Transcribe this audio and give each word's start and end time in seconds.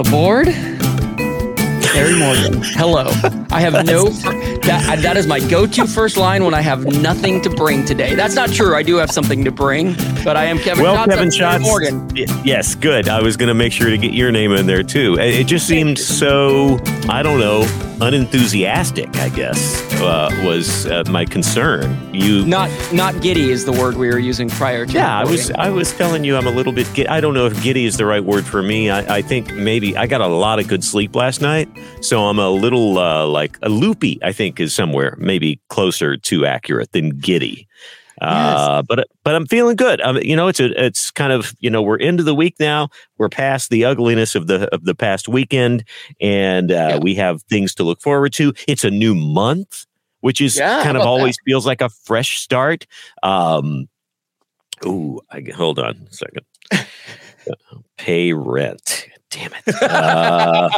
aboard. 0.00 0.48
Harry 1.92 2.18
Morgan. 2.18 2.62
Hello. 2.62 3.04
I 3.50 3.60
have 3.60 3.84
no. 3.84 4.08
That, 4.60 5.00
that 5.02 5.16
is 5.16 5.26
my 5.26 5.40
go-to 5.40 5.86
first 5.86 6.16
line 6.16 6.44
when 6.44 6.54
I 6.54 6.60
have 6.60 6.84
nothing 6.86 7.42
to 7.42 7.50
bring 7.50 7.84
today. 7.84 8.14
That's 8.14 8.34
not 8.34 8.50
true. 8.50 8.74
I 8.74 8.82
do 8.82 8.96
have 8.96 9.10
something 9.10 9.44
to 9.44 9.50
bring, 9.50 9.94
but 10.24 10.36
I 10.36 10.44
am 10.44 10.58
Kevin. 10.58 10.84
Well. 10.84 11.04
Kevin 11.04 11.30
Schatz. 11.30 11.62
Morgan. 11.62 12.08
Yes, 12.14 12.74
good. 12.74 13.08
I 13.08 13.20
was 13.20 13.36
going 13.36 13.48
to 13.48 13.54
make 13.54 13.72
sure 13.72 13.90
to 13.90 13.98
get 13.98 14.14
your 14.14 14.30
name 14.30 14.52
in 14.52 14.66
there 14.66 14.82
too. 14.82 15.16
It 15.18 15.44
just 15.44 15.66
seemed 15.66 15.98
so, 15.98 16.78
I 17.08 17.22
don't 17.22 17.40
know, 17.40 17.62
unenthusiastic, 18.00 19.14
I 19.16 19.28
guess, 19.30 19.82
uh, 20.00 20.30
was 20.44 20.86
uh, 20.86 21.04
my 21.10 21.24
concern. 21.24 21.96
You. 22.14 22.44
Not 22.46 22.70
not 22.92 23.20
giddy 23.22 23.50
is 23.50 23.64
the 23.64 23.72
word 23.72 23.96
we 23.96 24.08
were 24.08 24.18
using 24.18 24.48
prior 24.48 24.86
to. 24.86 24.92
yeah, 24.92 25.18
I 25.18 25.24
was. 25.24 25.50
I 25.52 25.70
was 25.70 25.92
telling 25.92 26.24
you, 26.24 26.36
I'm 26.36 26.46
a 26.46 26.50
little 26.50 26.72
bit. 26.72 26.86
gi- 26.94 27.08
I 27.08 27.20
don't 27.20 27.34
know 27.34 27.46
if 27.46 27.62
giddy 27.62 27.84
is 27.84 27.96
the 27.96 28.06
right 28.06 28.24
word 28.24 28.44
for 28.44 28.62
me. 28.62 28.90
I, 28.90 29.16
I 29.18 29.22
think 29.22 29.52
maybe 29.54 29.96
I 29.96 30.06
got 30.06 30.20
a 30.20 30.26
lot 30.26 30.58
of 30.58 30.68
good 30.68 30.84
sleep 30.84 31.14
last 31.14 31.40
night, 31.40 31.68
so 32.00 32.26
I'm 32.26 32.38
a 32.38 32.50
little 32.50 32.98
uh, 32.98 33.26
like 33.26 33.58
a 33.62 33.68
loopy. 33.68 34.18
I 34.22 34.32
think 34.32 34.60
is 34.60 34.74
somewhere 34.74 35.16
maybe 35.18 35.60
closer 35.68 36.16
to 36.16 36.46
accurate 36.46 36.92
than 36.92 37.10
giddy. 37.18 37.66
Uh, 38.20 38.82
but 38.82 39.08
but 39.24 39.34
I'm 39.34 39.46
feeling 39.46 39.76
good. 39.76 40.00
Um, 40.02 40.18
you 40.18 40.36
know, 40.36 40.48
it's 40.48 40.60
a 40.60 40.84
it's 40.84 41.10
kind 41.10 41.32
of 41.32 41.54
you 41.60 41.70
know 41.70 41.80
we're 41.82 41.96
into 41.96 42.22
the 42.22 42.34
week 42.34 42.56
now. 42.60 42.88
We're 43.18 43.28
past 43.30 43.70
the 43.70 43.84
ugliness 43.84 44.34
of 44.34 44.46
the 44.46 44.68
of 44.74 44.84
the 44.84 44.94
past 44.94 45.28
weekend, 45.28 45.84
and 46.20 46.70
uh, 46.70 46.74
Yeah. 46.74 46.98
we 46.98 47.14
have 47.16 47.42
things 47.44 47.74
to 47.76 47.82
look 47.82 48.00
forward 48.02 48.32
to. 48.34 48.52
It's 48.68 48.84
a 48.84 48.90
new 48.90 49.14
month, 49.14 49.86
which 50.20 50.40
is 50.40 50.56
Yeah, 50.56 50.82
kind 50.82 50.96
of 50.96 51.06
always 51.06 51.36
feels 51.46 51.64
like 51.66 51.80
a 51.80 51.88
fresh 51.88 52.38
start. 52.38 52.86
Um, 53.22 53.88
ooh, 54.84 55.20
I, 55.30 55.42
hold 55.54 55.78
on 55.78 56.06
a 56.10 56.14
second. 56.14 56.44
Pay 57.96 58.32
rent. 58.32 59.06
Damn 59.30 59.52
it. 59.66 59.82
Uh, 59.82 60.68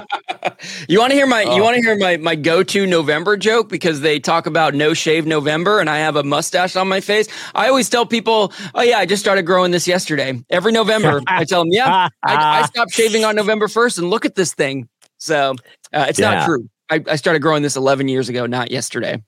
You 0.89 0.99
want 0.99 1.11
to 1.11 1.17
hear 1.17 1.27
my 1.27 1.45
Oh. 1.45 1.57
you 1.57 1.63
want 1.63 1.77
to 1.77 1.81
hear 1.83 1.97
my 1.97 2.17
my 2.19 2.35
go-to 2.35 2.87
November 2.87 3.37
joke 3.37 3.69
because 3.69 4.01
they 4.03 4.21
talk 4.21 4.47
about 4.47 4.75
no 4.75 4.93
shave 4.95 5.27
November 5.27 5.81
and 5.81 5.89
I 5.89 5.99
have 5.99 6.17
a 6.17 6.23
mustache 6.23 6.77
on 6.77 6.87
my 6.87 7.01
face. 7.01 7.29
I 7.55 7.69
always 7.69 7.89
tell 7.89 8.05
people, 8.07 8.53
"Oh 8.75 8.83
yeah, 8.83 8.99
I 8.99 9.07
just 9.07 9.23
started 9.23 9.43
growing 9.45 9.71
this 9.73 9.89
yesterday." 9.89 10.39
Every 10.51 10.71
November, 10.73 11.21
I 11.27 11.45
tell 11.45 11.63
them, 11.63 11.73
"Yeah, 11.73 12.09
I, 12.23 12.61
I 12.63 12.67
stopped 12.67 12.93
shaving 12.93 13.25
on 13.25 13.35
November 13.37 13.69
1st 13.69 13.99
and 13.99 14.11
look 14.11 14.25
at 14.27 14.35
this 14.35 14.53
thing." 14.55 14.89
So, 15.19 15.55
uh, 15.95 16.07
it's 16.09 16.19
Yeah. 16.19 16.35
not 16.35 16.47
true. 16.47 16.69
I, 16.91 17.03
I 17.09 17.17
started 17.17 17.41
growing 17.41 17.63
this 17.63 17.77
11 17.77 18.09
years 18.09 18.29
ago, 18.29 18.45
not 18.47 18.71
yesterday. 18.71 19.23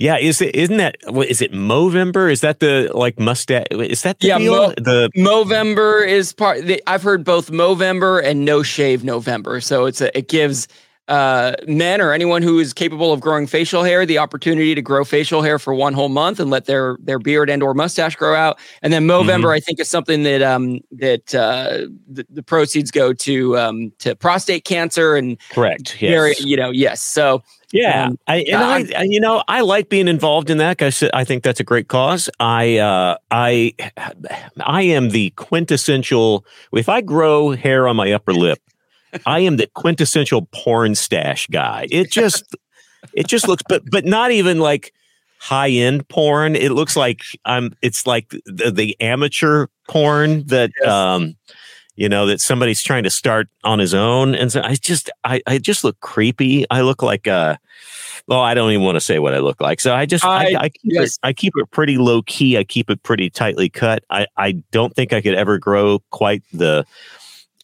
Yeah, 0.00 0.16
is 0.16 0.40
it 0.40 0.56
isn't 0.56 0.78
that 0.78 0.96
what 1.08 1.28
is 1.28 1.42
it 1.42 1.52
Movember? 1.52 2.32
Is 2.32 2.40
that 2.40 2.60
the 2.60 2.90
like 2.94 3.20
mustache? 3.20 3.66
Is 3.70 4.02
that 4.02 4.18
the 4.20 4.28
Yeah, 4.28 4.38
deal? 4.38 4.52
Mo- 4.52 4.74
the 4.78 5.10
Movember 5.14 6.08
is 6.08 6.32
part. 6.32 6.64
The, 6.64 6.82
I've 6.86 7.02
heard 7.02 7.22
both 7.22 7.50
Movember 7.50 8.24
and 8.24 8.46
No 8.46 8.62
Shave 8.62 9.04
November. 9.04 9.60
So 9.60 9.84
it's 9.84 10.00
a, 10.00 10.16
it 10.16 10.28
gives 10.28 10.68
uh, 11.08 11.52
men 11.66 12.00
or 12.00 12.14
anyone 12.14 12.40
who 12.40 12.58
is 12.60 12.72
capable 12.72 13.12
of 13.12 13.20
growing 13.20 13.46
facial 13.46 13.84
hair 13.84 14.06
the 14.06 14.16
opportunity 14.16 14.74
to 14.74 14.80
grow 14.80 15.04
facial 15.04 15.42
hair 15.42 15.58
for 15.58 15.74
one 15.74 15.92
whole 15.92 16.08
month 16.08 16.40
and 16.40 16.48
let 16.48 16.64
their 16.64 16.96
their 17.02 17.18
beard 17.18 17.50
and 17.50 17.62
or 17.62 17.74
mustache 17.74 18.16
grow 18.16 18.34
out. 18.34 18.58
And 18.80 18.94
then 18.94 19.06
Movember, 19.06 19.54
I 19.54 19.60
think, 19.60 19.80
is 19.80 19.88
something 19.88 20.22
that 20.22 20.40
um 20.40 20.80
that 20.92 21.34
uh, 21.34 21.88
the, 22.10 22.24
the 22.30 22.42
proceeds 22.42 22.90
go 22.90 23.12
to 23.12 23.58
um 23.58 23.92
to 23.98 24.16
prostate 24.16 24.64
cancer 24.64 25.14
and 25.14 25.36
correct. 25.50 26.00
Yes. 26.00 26.10
very 26.10 26.34
you 26.38 26.56
know 26.56 26.70
yes. 26.70 27.02
So 27.02 27.42
Yeah, 27.72 28.06
Um, 28.06 28.18
I, 28.26 28.36
and 28.50 28.56
I, 28.56 29.00
I, 29.00 29.02
you 29.04 29.20
know, 29.20 29.44
I 29.46 29.60
like 29.60 29.88
being 29.88 30.08
involved 30.08 30.50
in 30.50 30.58
that 30.58 30.76
because 30.76 31.04
I 31.14 31.24
think 31.24 31.44
that's 31.44 31.60
a 31.60 31.64
great 31.64 31.88
cause. 31.88 32.28
I, 32.40 32.78
uh, 32.78 33.16
I, 33.30 33.74
I 34.60 34.82
am 34.82 35.10
the 35.10 35.30
quintessential. 35.30 36.44
If 36.72 36.88
I 36.88 37.00
grow 37.00 37.50
hair 37.52 37.86
on 37.86 37.94
my 37.96 38.12
upper 38.12 38.32
lip, 38.32 38.58
I 39.24 39.40
am 39.40 39.56
the 39.56 39.68
quintessential 39.68 40.48
porn 40.52 40.94
stash 40.96 41.46
guy. 41.46 41.86
It 41.90 42.10
just, 42.10 42.56
it 43.12 43.26
just 43.28 43.48
looks, 43.48 43.62
but 43.68 43.82
but 43.90 44.04
not 44.04 44.30
even 44.30 44.58
like 44.58 44.92
high 45.38 45.70
end 45.70 46.08
porn. 46.08 46.54
It 46.54 46.72
looks 46.72 46.96
like 46.96 47.22
I'm. 47.44 47.74
It's 47.82 48.06
like 48.06 48.28
the, 48.46 48.70
the 48.70 48.96
amateur 49.00 49.68
porn 49.88 50.44
that. 50.46 50.70
Yes. 50.80 50.88
um 50.88 51.36
you 52.00 52.08
know 52.08 52.24
that 52.24 52.40
somebody's 52.40 52.82
trying 52.82 53.04
to 53.04 53.10
start 53.10 53.48
on 53.62 53.78
his 53.78 53.92
own 53.92 54.34
and 54.34 54.50
so 54.50 54.62
i 54.62 54.74
just 54.74 55.10
i, 55.24 55.42
I 55.46 55.58
just 55.58 55.84
look 55.84 56.00
creepy 56.00 56.64
i 56.70 56.80
look 56.80 57.02
like 57.02 57.28
uh 57.28 57.56
well 58.26 58.40
i 58.40 58.54
don't 58.54 58.70
even 58.72 58.84
want 58.84 58.96
to 58.96 59.02
say 59.02 59.18
what 59.18 59.34
i 59.34 59.38
look 59.38 59.60
like 59.60 59.80
so 59.80 59.94
i 59.94 60.06
just 60.06 60.24
i, 60.24 60.54
I- 60.54 60.60
I 60.60 60.68
keep 60.70 60.80
yes. 60.94 61.12
it 61.12 61.18
i 61.22 61.32
keep 61.34 61.52
it 61.56 61.70
pretty 61.70 61.98
low 61.98 62.22
key 62.22 62.56
i 62.56 62.64
keep 62.64 62.88
it 62.88 63.02
pretty 63.02 63.28
tightly 63.28 63.68
cut 63.68 64.02
i 64.08 64.26
i 64.38 64.52
don't 64.72 64.96
think 64.96 65.12
i 65.12 65.20
could 65.20 65.34
ever 65.34 65.58
grow 65.58 66.00
quite 66.10 66.42
the 66.52 66.86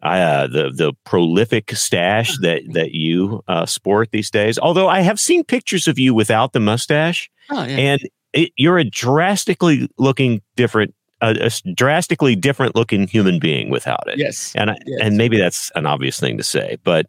I, 0.02 0.20
uh, 0.20 0.46
the 0.46 0.70
the 0.70 0.92
prolific 1.04 1.70
stash 1.72 2.36
that 2.42 2.62
that 2.74 2.92
you 2.92 3.42
uh, 3.48 3.64
sport 3.64 4.10
these 4.12 4.30
days. 4.30 4.58
Although 4.58 4.88
I 4.88 5.00
have 5.00 5.18
seen 5.18 5.42
pictures 5.42 5.88
of 5.88 5.98
you 5.98 6.12
without 6.14 6.52
the 6.52 6.60
mustache, 6.60 7.30
oh, 7.50 7.64
yeah. 7.64 7.76
and 7.76 8.00
it, 8.34 8.52
you're 8.56 8.76
a 8.76 8.84
drastically 8.84 9.88
looking 9.98 10.42
different 10.54 10.94
a, 11.20 11.48
a, 11.48 11.72
drastically 11.72 12.36
different 12.36 12.74
looking 12.74 13.06
human 13.06 13.38
being 13.38 13.70
without 13.70 14.04
it. 14.06 14.18
Yes. 14.18 14.52
And 14.54 14.70
I, 14.70 14.76
yes. 14.86 15.00
and 15.02 15.16
maybe 15.16 15.38
that's 15.38 15.70
an 15.74 15.86
obvious 15.86 16.20
thing 16.20 16.36
to 16.38 16.44
say, 16.44 16.78
but 16.84 17.06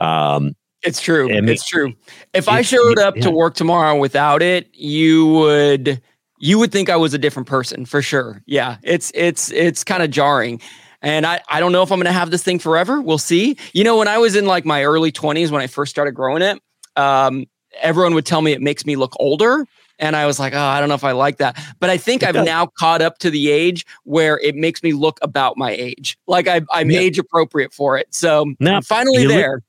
um, 0.00 0.54
it's 0.82 1.00
true. 1.00 1.28
it's 1.30 1.66
true. 1.66 1.92
If 2.34 2.48
I 2.48 2.62
showed 2.62 2.98
up 2.98 3.16
yeah. 3.16 3.22
to 3.22 3.30
work 3.30 3.54
tomorrow 3.54 3.96
without 3.98 4.42
it, 4.42 4.68
you 4.72 5.26
would 5.26 6.00
you 6.40 6.58
would 6.58 6.70
think 6.70 6.88
I 6.88 6.96
was 6.96 7.14
a 7.14 7.18
different 7.18 7.48
person 7.48 7.84
for 7.84 8.00
sure. 8.00 8.42
Yeah. 8.46 8.76
It's 8.82 9.10
it's 9.14 9.50
it's 9.50 9.82
kind 9.82 10.02
of 10.02 10.10
jarring. 10.10 10.60
And 11.00 11.26
I, 11.26 11.40
I 11.48 11.60
don't 11.60 11.70
know 11.70 11.82
if 11.82 11.92
I'm 11.92 11.98
going 11.98 12.06
to 12.06 12.12
have 12.12 12.32
this 12.32 12.42
thing 12.42 12.58
forever. 12.58 13.00
We'll 13.00 13.18
see. 13.18 13.56
You 13.72 13.84
know, 13.84 13.96
when 13.96 14.08
I 14.08 14.18
was 14.18 14.34
in 14.34 14.46
like 14.46 14.64
my 14.64 14.82
early 14.84 15.12
20s, 15.12 15.50
when 15.52 15.62
I 15.62 15.68
first 15.68 15.90
started 15.90 16.12
growing 16.12 16.42
it, 16.42 16.60
um, 16.96 17.46
everyone 17.80 18.14
would 18.14 18.26
tell 18.26 18.42
me 18.42 18.50
it 18.50 18.60
makes 18.60 18.84
me 18.84 18.96
look 18.96 19.14
older. 19.20 19.64
And 19.98 20.14
I 20.16 20.26
was 20.26 20.38
like, 20.38 20.54
oh, 20.54 20.58
I 20.58 20.80
don't 20.80 20.88
know 20.88 20.94
if 20.94 21.04
I 21.04 21.12
like 21.12 21.38
that. 21.38 21.58
But 21.80 21.90
I 21.90 21.96
think 21.96 22.22
I've 22.22 22.34
now 22.34 22.66
caught 22.78 23.02
up 23.02 23.18
to 23.18 23.30
the 23.30 23.50
age 23.50 23.84
where 24.04 24.38
it 24.40 24.54
makes 24.54 24.82
me 24.82 24.92
look 24.92 25.18
about 25.22 25.56
my 25.56 25.70
age. 25.70 26.18
Like 26.26 26.46
I, 26.48 26.62
I'm 26.72 26.90
yeah. 26.90 27.00
age 27.00 27.18
appropriate 27.18 27.72
for 27.72 27.98
it. 27.98 28.14
So 28.14 28.54
now, 28.60 28.76
I'm 28.76 28.82
finally 28.82 29.26
there. 29.26 29.54
Look, 29.54 29.64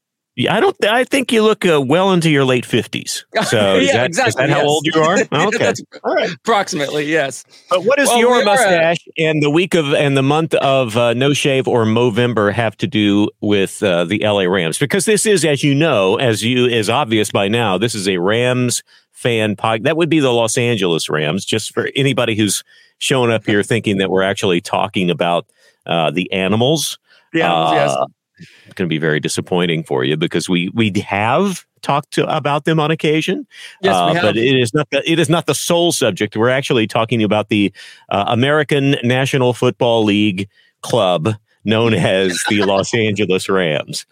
I 0.47 0.61
don't. 0.61 0.85
I 0.85 1.03
think 1.03 1.31
you 1.31 1.43
look 1.43 1.65
uh, 1.65 1.81
well 1.81 2.13
into 2.13 2.29
your 2.29 2.45
late 2.45 2.65
fifties. 2.65 3.25
So 3.49 3.75
yeah, 3.77 3.93
that, 3.93 4.05
exactly. 4.05 4.29
Is 4.29 4.35
that 4.35 4.49
yes. 4.49 4.57
how 4.57 4.67
old 4.67 4.85
you 4.85 5.01
are? 5.01 5.17
Okay, 5.47 5.73
all 6.03 6.13
right, 6.13 6.31
approximately 6.31 7.05
yes. 7.05 7.45
But 7.69 7.83
what 7.83 7.97
does 7.97 8.09
well, 8.09 8.19
your 8.19 8.45
mustache 8.45 8.99
and 9.17 9.41
the 9.41 9.49
week 9.49 9.73
of 9.73 9.93
and 9.93 10.15
the 10.15 10.21
month 10.21 10.53
of 10.55 10.95
uh, 10.97 11.13
no 11.13 11.33
shave 11.33 11.67
or 11.67 11.85
Movember 11.85 12.53
have 12.53 12.77
to 12.77 12.87
do 12.87 13.29
with 13.41 13.81
uh, 13.81 14.05
the 14.05 14.19
LA 14.19 14.43
Rams? 14.43 14.77
Because 14.77 15.05
this 15.05 15.25
is, 15.25 15.43
as 15.45 15.63
you 15.63 15.73
know, 15.73 16.17
as 16.17 16.43
you 16.43 16.67
is 16.67 16.89
obvious 16.89 17.31
by 17.31 17.47
now, 17.47 17.77
this 17.77 17.95
is 17.95 18.07
a 18.07 18.17
Rams 18.17 18.83
fan 19.11 19.55
pod. 19.55 19.83
That 19.83 19.97
would 19.97 20.09
be 20.09 20.19
the 20.19 20.31
Los 20.31 20.57
Angeles 20.57 21.09
Rams. 21.09 21.43
Just 21.43 21.73
for 21.73 21.89
anybody 21.95 22.35
who's 22.35 22.63
showing 22.99 23.31
up 23.31 23.45
here 23.45 23.63
thinking 23.63 23.97
that 23.97 24.11
we're 24.11 24.23
actually 24.23 24.61
talking 24.61 25.09
about 25.09 25.47
uh, 25.87 26.11
the 26.11 26.31
animals. 26.31 26.99
The 27.33 27.41
animals, 27.43 27.73
yes 27.73 27.91
uh, 27.91 28.05
going 28.75 28.87
to 28.87 28.87
be 28.87 28.97
very 28.97 29.19
disappointing 29.19 29.83
for 29.83 30.03
you 30.03 30.17
because 30.17 30.49
we 30.49 30.69
we 30.69 30.91
have 31.05 31.65
talked 31.81 32.11
to, 32.11 32.35
about 32.35 32.65
them 32.65 32.79
on 32.79 32.91
occasion. 32.91 33.47
Yes, 33.81 33.95
uh, 33.95 34.13
but 34.13 34.37
it 34.37 34.59
is 34.59 34.73
not 34.73 34.89
the, 34.89 35.09
it 35.09 35.19
is 35.19 35.29
not 35.29 35.45
the 35.45 35.55
sole 35.55 35.91
subject. 35.91 36.35
We're 36.35 36.49
actually 36.49 36.87
talking 36.87 37.23
about 37.23 37.49
the 37.49 37.71
uh, 38.09 38.25
American 38.27 38.95
National 39.03 39.53
Football 39.53 40.03
League 40.03 40.49
club 40.81 41.35
known 41.65 41.93
as 41.95 42.41
the 42.49 42.63
Los 42.63 42.93
Angeles 42.93 43.49
Rams. 43.49 44.05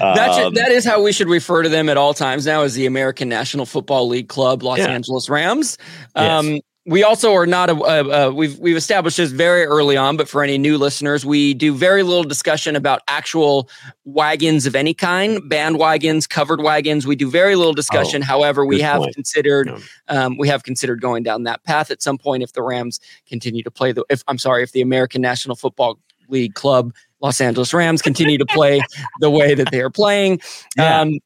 Um, 0.00 0.14
that, 0.14 0.34
should, 0.34 0.54
that 0.54 0.70
is 0.70 0.84
how 0.84 1.02
we 1.02 1.12
should 1.12 1.28
refer 1.28 1.62
to 1.62 1.68
them 1.68 1.88
at 1.88 1.96
all 1.96 2.14
times 2.14 2.46
now 2.46 2.62
as 2.62 2.74
the 2.74 2.86
American 2.86 3.28
National 3.28 3.66
Football 3.66 4.08
League 4.08 4.28
Club, 4.28 4.62
Los 4.62 4.78
yeah. 4.78 4.88
Angeles 4.88 5.28
Rams. 5.28 5.78
Um, 6.14 6.50
yes 6.50 6.62
we 6.88 7.04
also 7.04 7.34
are 7.34 7.46
not 7.46 7.68
a, 7.68 7.74
a, 7.74 8.08
a, 8.08 8.34
we've 8.34 8.58
we've 8.58 8.76
established 8.76 9.18
this 9.18 9.30
very 9.30 9.64
early 9.64 9.96
on 9.96 10.16
but 10.16 10.28
for 10.28 10.42
any 10.42 10.56
new 10.56 10.78
listeners 10.78 11.24
we 11.24 11.54
do 11.54 11.74
very 11.74 12.02
little 12.02 12.24
discussion 12.24 12.74
about 12.74 13.02
actual 13.08 13.68
wagons 14.04 14.66
of 14.66 14.74
any 14.74 14.94
kind 14.94 15.38
bandwagons 15.42 16.28
covered 16.28 16.62
wagons 16.62 17.06
we 17.06 17.14
do 17.14 17.30
very 17.30 17.54
little 17.56 17.74
discussion 17.74 18.22
oh, 18.22 18.26
however 18.26 18.64
we 18.64 18.80
have 18.80 19.02
point. 19.02 19.14
considered 19.14 19.68
yeah. 19.68 19.78
um, 20.24 20.36
we 20.38 20.48
have 20.48 20.64
considered 20.64 21.00
going 21.00 21.22
down 21.22 21.42
that 21.42 21.62
path 21.64 21.90
at 21.90 22.02
some 22.02 22.16
point 22.16 22.42
if 22.42 22.52
the 22.54 22.62
rams 22.62 22.98
continue 23.28 23.62
to 23.62 23.70
play 23.70 23.92
the 23.92 24.04
if 24.08 24.24
i'm 24.26 24.38
sorry 24.38 24.62
if 24.62 24.72
the 24.72 24.80
american 24.80 25.20
national 25.20 25.54
football 25.54 25.98
league 26.28 26.54
club 26.54 26.92
los 27.20 27.40
angeles 27.40 27.74
rams 27.74 28.00
continue 28.00 28.38
to 28.38 28.46
play 28.46 28.80
the 29.20 29.30
way 29.30 29.54
that 29.54 29.70
they 29.70 29.80
are 29.80 29.90
playing 29.90 30.40
yeah. 30.76 31.00
um, 31.00 31.18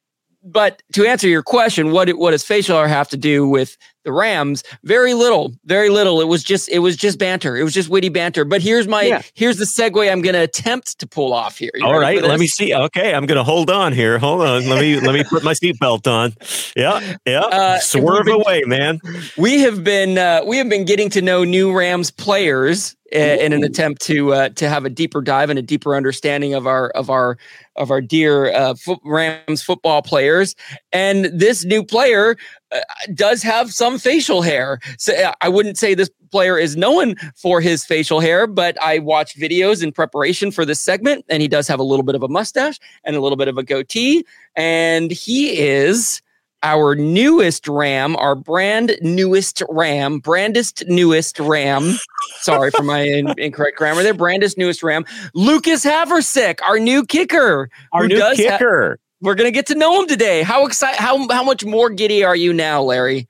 but 0.44 0.82
to 0.94 1.06
answer 1.06 1.28
your 1.28 1.42
question, 1.42 1.92
what 1.92 2.08
what 2.10 2.32
does 2.32 2.42
facial 2.42 2.76
hair 2.76 2.88
have 2.88 3.08
to 3.10 3.16
do 3.16 3.46
with 3.46 3.76
the 4.04 4.12
Rams? 4.12 4.62
Very 4.84 5.14
little, 5.14 5.52
very 5.64 5.88
little. 5.88 6.20
It 6.20 6.28
was 6.28 6.42
just 6.42 6.68
it 6.68 6.80
was 6.80 6.96
just 6.96 7.18
banter. 7.18 7.56
It 7.56 7.62
was 7.62 7.74
just 7.74 7.88
witty 7.88 8.08
banter. 8.08 8.44
But 8.44 8.62
here's 8.62 8.88
my 8.88 9.02
yeah. 9.02 9.22
here's 9.34 9.58
the 9.58 9.64
segue 9.64 10.10
I'm 10.10 10.22
going 10.22 10.34
to 10.34 10.42
attempt 10.42 10.98
to 10.98 11.06
pull 11.06 11.32
off 11.32 11.58
here. 11.58 11.70
You 11.74 11.86
All 11.86 11.98
right, 11.98 12.22
let 12.22 12.40
me 12.40 12.46
see. 12.46 12.74
Okay, 12.74 13.14
I'm 13.14 13.26
going 13.26 13.38
to 13.38 13.44
hold 13.44 13.70
on 13.70 13.92
here. 13.92 14.18
Hold 14.18 14.42
on. 14.42 14.68
Let 14.68 14.80
me 14.80 15.00
let 15.00 15.14
me 15.14 15.24
put 15.28 15.44
my 15.44 15.52
seatbelt 15.52 16.06
on. 16.06 16.34
Yeah, 16.76 17.16
yeah. 17.26 17.40
Uh, 17.40 17.78
Swerve 17.78 18.26
been, 18.26 18.34
away, 18.34 18.62
man. 18.66 19.00
We 19.36 19.60
have 19.60 19.84
been 19.84 20.18
uh, 20.18 20.42
we 20.46 20.58
have 20.58 20.68
been 20.68 20.84
getting 20.84 21.10
to 21.10 21.22
know 21.22 21.44
new 21.44 21.76
Rams 21.76 22.10
players 22.10 22.96
in 23.12 23.52
an 23.52 23.62
attempt 23.62 24.00
to 24.02 24.32
uh, 24.32 24.48
to 24.50 24.68
have 24.68 24.84
a 24.84 24.90
deeper 24.90 25.20
dive 25.20 25.50
and 25.50 25.58
a 25.58 25.62
deeper 25.62 25.94
understanding 25.94 26.54
of 26.54 26.66
our 26.66 26.88
of 26.90 27.10
our 27.10 27.36
of 27.76 27.90
our 27.90 28.00
dear 28.00 28.52
uh, 28.52 28.74
Rams 29.04 29.62
football 29.62 30.02
players. 30.02 30.54
And 30.92 31.26
this 31.26 31.64
new 31.64 31.84
player 31.84 32.36
uh, 32.72 32.80
does 33.14 33.42
have 33.42 33.72
some 33.72 33.98
facial 33.98 34.42
hair. 34.42 34.80
So 34.98 35.14
uh, 35.14 35.32
I 35.40 35.48
wouldn't 35.48 35.78
say 35.78 35.94
this 35.94 36.10
player 36.30 36.58
is 36.58 36.76
known 36.76 37.14
for 37.36 37.60
his 37.60 37.84
facial 37.84 38.20
hair, 38.20 38.46
but 38.46 38.80
I 38.82 38.98
watched 38.98 39.38
videos 39.38 39.82
in 39.82 39.92
preparation 39.92 40.50
for 40.50 40.64
this 40.64 40.80
segment, 40.80 41.24
and 41.28 41.42
he 41.42 41.48
does 41.48 41.68
have 41.68 41.78
a 41.78 41.84
little 41.84 42.04
bit 42.04 42.14
of 42.14 42.22
a 42.22 42.28
mustache 42.28 42.78
and 43.04 43.14
a 43.14 43.20
little 43.20 43.36
bit 43.36 43.48
of 43.48 43.58
a 43.58 43.62
goatee, 43.62 44.24
and 44.56 45.10
he 45.10 45.58
is 45.58 46.22
our 46.62 46.94
newest 46.94 47.66
Ram, 47.66 48.16
our 48.16 48.34
brand 48.34 48.96
newest 49.02 49.62
Ram, 49.68 50.18
brandest 50.18 50.84
newest 50.86 51.38
Ram. 51.40 51.96
Sorry 52.40 52.70
for 52.70 52.82
my 52.82 53.02
in, 53.02 53.34
incorrect 53.38 53.76
grammar 53.76 54.02
there. 54.02 54.14
Brandest 54.14 54.56
newest 54.56 54.82
Ram, 54.82 55.04
Lucas 55.34 55.84
Havrisik, 55.84 56.60
our 56.62 56.78
new 56.78 57.04
kicker. 57.04 57.68
Our 57.92 58.06
new 58.06 58.22
kicker. 58.34 58.98
Ha- 58.98 59.01
we're 59.22 59.34
gonna 59.34 59.50
get 59.50 59.66
to 59.66 59.74
know 59.74 60.00
him 60.00 60.08
today. 60.08 60.42
How 60.42 60.66
excited? 60.66 60.98
How 60.98 61.26
how 61.28 61.42
much 61.42 61.64
more 61.64 61.88
giddy 61.88 62.24
are 62.24 62.36
you 62.36 62.52
now, 62.52 62.82
Larry? 62.82 63.28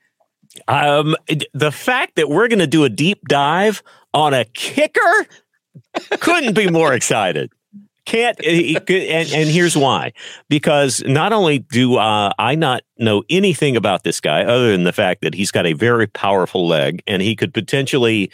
Um, 0.67 1.15
the 1.53 1.71
fact 1.71 2.15
that 2.15 2.29
we're 2.29 2.47
gonna 2.47 2.67
do 2.67 2.83
a 2.83 2.89
deep 2.89 3.21
dive 3.27 3.81
on 4.13 4.33
a 4.33 4.45
kicker 4.45 5.27
couldn't 6.19 6.53
be 6.53 6.69
more 6.69 6.93
excited 6.93 7.51
can't 8.05 8.37
and, 8.45 9.31
and 9.31 9.49
here's 9.49 9.77
why 9.77 10.11
because 10.49 11.01
not 11.05 11.31
only 11.31 11.59
do 11.59 11.95
uh, 11.95 12.31
i 12.37 12.53
not 12.53 12.83
know 12.97 13.23
anything 13.29 13.77
about 13.77 14.03
this 14.03 14.19
guy 14.19 14.43
other 14.43 14.71
than 14.71 14.83
the 14.83 14.91
fact 14.91 15.21
that 15.21 15.33
he's 15.33 15.51
got 15.51 15.65
a 15.65 15.73
very 15.73 16.07
powerful 16.07 16.67
leg 16.67 17.01
and 17.07 17.21
he 17.21 17.35
could 17.35 17.53
potentially 17.53 18.29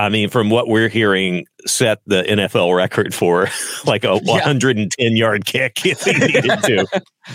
i 0.00 0.08
mean 0.08 0.28
from 0.28 0.50
what 0.50 0.68
we're 0.68 0.88
hearing 0.88 1.44
set 1.66 2.00
the 2.06 2.22
nfl 2.22 2.74
record 2.74 3.14
for 3.14 3.48
like 3.86 4.04
a 4.04 4.16
110 4.18 4.88
yeah. 4.98 5.08
yard 5.18 5.44
kick 5.44 5.84
if 5.84 6.02
he 6.02 6.12
needed 6.26 6.62
to 6.62 6.86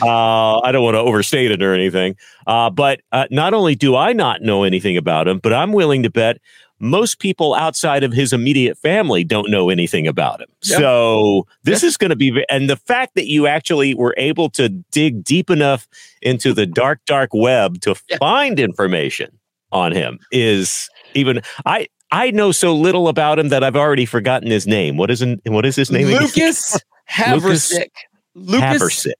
uh, 0.01 0.59
i 0.61 0.71
don't 0.71 0.83
want 0.83 0.95
to 0.95 0.99
overstate 0.99 1.51
it 1.51 1.61
or 1.61 1.73
anything 1.73 2.15
uh, 2.47 2.69
but 2.69 3.01
uh, 3.11 3.25
not 3.31 3.53
only 3.53 3.75
do 3.75 3.95
i 3.95 4.13
not 4.13 4.41
know 4.41 4.63
anything 4.63 4.97
about 4.97 5.27
him 5.27 5.39
but 5.39 5.53
i'm 5.53 5.71
willing 5.71 6.03
to 6.03 6.09
bet 6.09 6.37
most 6.79 7.19
people 7.19 7.53
outside 7.53 8.03
of 8.03 8.11
his 8.11 8.33
immediate 8.33 8.77
family 8.77 9.23
don't 9.23 9.49
know 9.49 9.69
anything 9.69 10.07
about 10.07 10.41
him. 10.41 10.49
Yep. 10.63 10.79
So 10.79 11.47
this 11.63 11.83
yep. 11.83 11.87
is 11.87 11.97
going 11.97 12.09
to 12.09 12.15
be, 12.15 12.45
and 12.49 12.69
the 12.69 12.75
fact 12.75 13.15
that 13.15 13.27
you 13.27 13.47
actually 13.47 13.93
were 13.95 14.13
able 14.17 14.49
to 14.51 14.69
dig 14.91 15.23
deep 15.23 15.49
enough 15.49 15.87
into 16.21 16.53
the 16.53 16.65
dark, 16.65 16.99
dark 17.05 17.29
web 17.33 17.79
to 17.81 17.95
yep. 18.09 18.19
find 18.19 18.59
information 18.59 19.37
on 19.71 19.91
him 19.93 20.19
is 20.31 20.89
even, 21.13 21.41
I, 21.65 21.87
I 22.11 22.31
know 22.31 22.51
so 22.51 22.75
little 22.75 23.07
about 23.07 23.39
him 23.39 23.49
that 23.49 23.63
I've 23.63 23.75
already 23.75 24.05
forgotten 24.05 24.49
his 24.49 24.67
name. 24.67 24.97
What 24.97 25.11
is 25.11 25.25
what 25.45 25.65
is 25.65 25.75
his 25.75 25.91
name? 25.91 26.07
Lucas 26.07 26.79
Havrisik. 27.09 27.89
Lucas 28.35 28.81
Havrisik. 28.81 29.13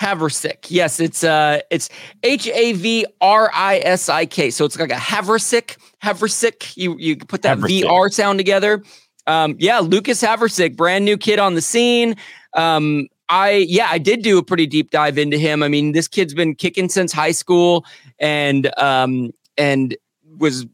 Havrisik. 0.00 0.70
Yes, 0.70 0.98
it's 0.98 1.22
uh 1.22 1.60
it's 1.70 1.90
H 2.22 2.48
A 2.48 2.72
V 2.72 3.06
R 3.20 3.50
I 3.54 3.80
S 3.84 4.08
I 4.08 4.24
K. 4.24 4.50
So 4.50 4.64
it's 4.64 4.78
like 4.78 4.90
a 4.90 4.94
Havrisik, 4.94 5.76
Havrisik. 6.02 6.76
You 6.76 6.96
you 6.98 7.16
put 7.16 7.42
that 7.42 7.58
VR 7.58 8.10
sound 8.10 8.38
together. 8.38 8.82
Um 9.26 9.56
yeah, 9.58 9.78
Lucas 9.80 10.22
Havrisik, 10.22 10.76
brand 10.76 11.04
new 11.04 11.18
kid 11.18 11.38
on 11.38 11.54
the 11.54 11.60
scene. 11.60 12.16
Um 12.56 13.08
I 13.28 13.66
yeah, 13.68 13.88
I 13.90 13.98
did 13.98 14.22
do 14.22 14.38
a 14.38 14.42
pretty 14.42 14.66
deep 14.66 14.90
dive 14.90 15.18
into 15.18 15.36
him. 15.36 15.62
I 15.62 15.68
mean, 15.68 15.92
this 15.92 16.08
kid's 16.08 16.32
been 16.32 16.54
kicking 16.54 16.88
since 16.88 17.12
high 17.12 17.32
school 17.32 17.84
and 18.18 18.72
um 18.78 19.32
and 19.58 19.96
was 20.38 20.66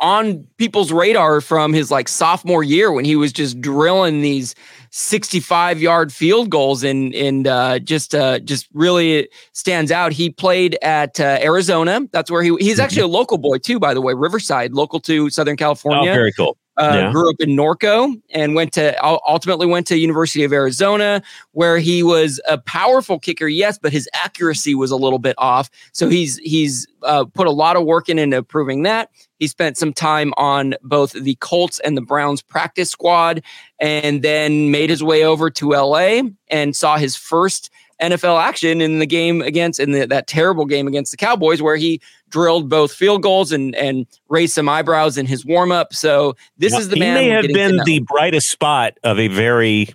on 0.00 0.46
people's 0.56 0.92
radar 0.92 1.40
from 1.40 1.72
his 1.72 1.90
like 1.90 2.08
sophomore 2.08 2.64
year 2.64 2.92
when 2.92 3.04
he 3.04 3.16
was 3.16 3.32
just 3.32 3.60
drilling 3.60 4.22
these 4.22 4.54
65 4.90 5.80
yard 5.80 6.12
field 6.12 6.50
goals 6.50 6.82
and 6.82 7.14
and 7.14 7.46
uh, 7.46 7.78
just 7.78 8.14
uh, 8.14 8.38
just 8.40 8.68
really 8.72 9.28
stands 9.52 9.92
out. 9.92 10.12
He 10.12 10.30
played 10.30 10.76
at 10.82 11.20
uh, 11.20 11.38
Arizona. 11.40 12.00
That's 12.12 12.30
where 12.30 12.42
he 12.42 12.50
he's 12.58 12.74
mm-hmm. 12.74 12.80
actually 12.80 13.02
a 13.02 13.08
local 13.08 13.38
boy 13.38 13.58
too, 13.58 13.78
by 13.78 13.94
the 13.94 14.00
way, 14.00 14.14
Riverside, 14.14 14.72
local 14.72 15.00
to 15.00 15.30
Southern 15.30 15.56
California. 15.56 16.10
Oh, 16.10 16.14
very 16.14 16.32
cool. 16.32 16.56
Uh, 16.76 16.92
yeah. 16.94 17.12
Grew 17.12 17.28
up 17.28 17.36
in 17.40 17.50
Norco 17.50 18.20
and 18.30 18.54
went 18.54 18.72
to 18.72 18.96
ultimately 19.04 19.66
went 19.66 19.86
to 19.88 19.98
University 19.98 20.44
of 20.44 20.52
Arizona, 20.52 21.22
where 21.52 21.78
he 21.78 22.02
was 22.02 22.40
a 22.48 22.56
powerful 22.56 23.18
kicker, 23.18 23.48
yes, 23.48 23.78
but 23.78 23.92
his 23.92 24.08
accuracy 24.14 24.74
was 24.74 24.90
a 24.90 24.96
little 24.96 25.18
bit 25.18 25.34
off. 25.36 25.68
So 25.92 26.08
he's 26.08 26.38
he's 26.38 26.86
uh, 27.02 27.26
put 27.26 27.46
a 27.46 27.50
lot 27.50 27.76
of 27.76 27.84
work 27.84 28.08
in 28.08 28.18
into 28.18 28.38
improving 28.38 28.84
that. 28.84 29.10
He 29.40 29.48
spent 29.48 29.76
some 29.76 29.92
time 29.92 30.32
on 30.36 30.74
both 30.82 31.12
the 31.12 31.34
Colts 31.40 31.80
and 31.80 31.96
the 31.96 32.02
Browns 32.02 32.42
practice 32.42 32.90
squad, 32.90 33.42
and 33.80 34.22
then 34.22 34.70
made 34.70 34.90
his 34.90 35.02
way 35.02 35.24
over 35.24 35.50
to 35.50 35.70
LA 35.70 36.20
and 36.48 36.76
saw 36.76 36.98
his 36.98 37.16
first 37.16 37.70
NFL 38.00 38.40
action 38.40 38.80
in 38.80 38.98
the 38.98 39.06
game 39.06 39.42
against 39.42 39.80
in 39.80 39.92
the, 39.92 40.06
that 40.06 40.26
terrible 40.26 40.64
game 40.64 40.86
against 40.86 41.10
the 41.10 41.16
Cowboys 41.16 41.60
where 41.60 41.76
he 41.76 42.00
drilled 42.28 42.68
both 42.68 42.92
field 42.92 43.22
goals 43.22 43.52
and 43.52 43.74
and 43.74 44.06
raised 44.28 44.54
some 44.54 44.68
eyebrows 44.68 45.18
in 45.18 45.26
his 45.26 45.44
warm 45.44 45.72
up. 45.72 45.92
So 45.92 46.36
this 46.56 46.76
is 46.76 46.88
the 46.88 46.96
he 46.96 47.00
man. 47.00 47.14
may 47.14 47.28
have 47.28 47.48
been 47.48 47.80
the 47.84 48.00
brightest 48.00 48.48
spot 48.50 48.98
of 49.04 49.18
a 49.18 49.28
very 49.28 49.88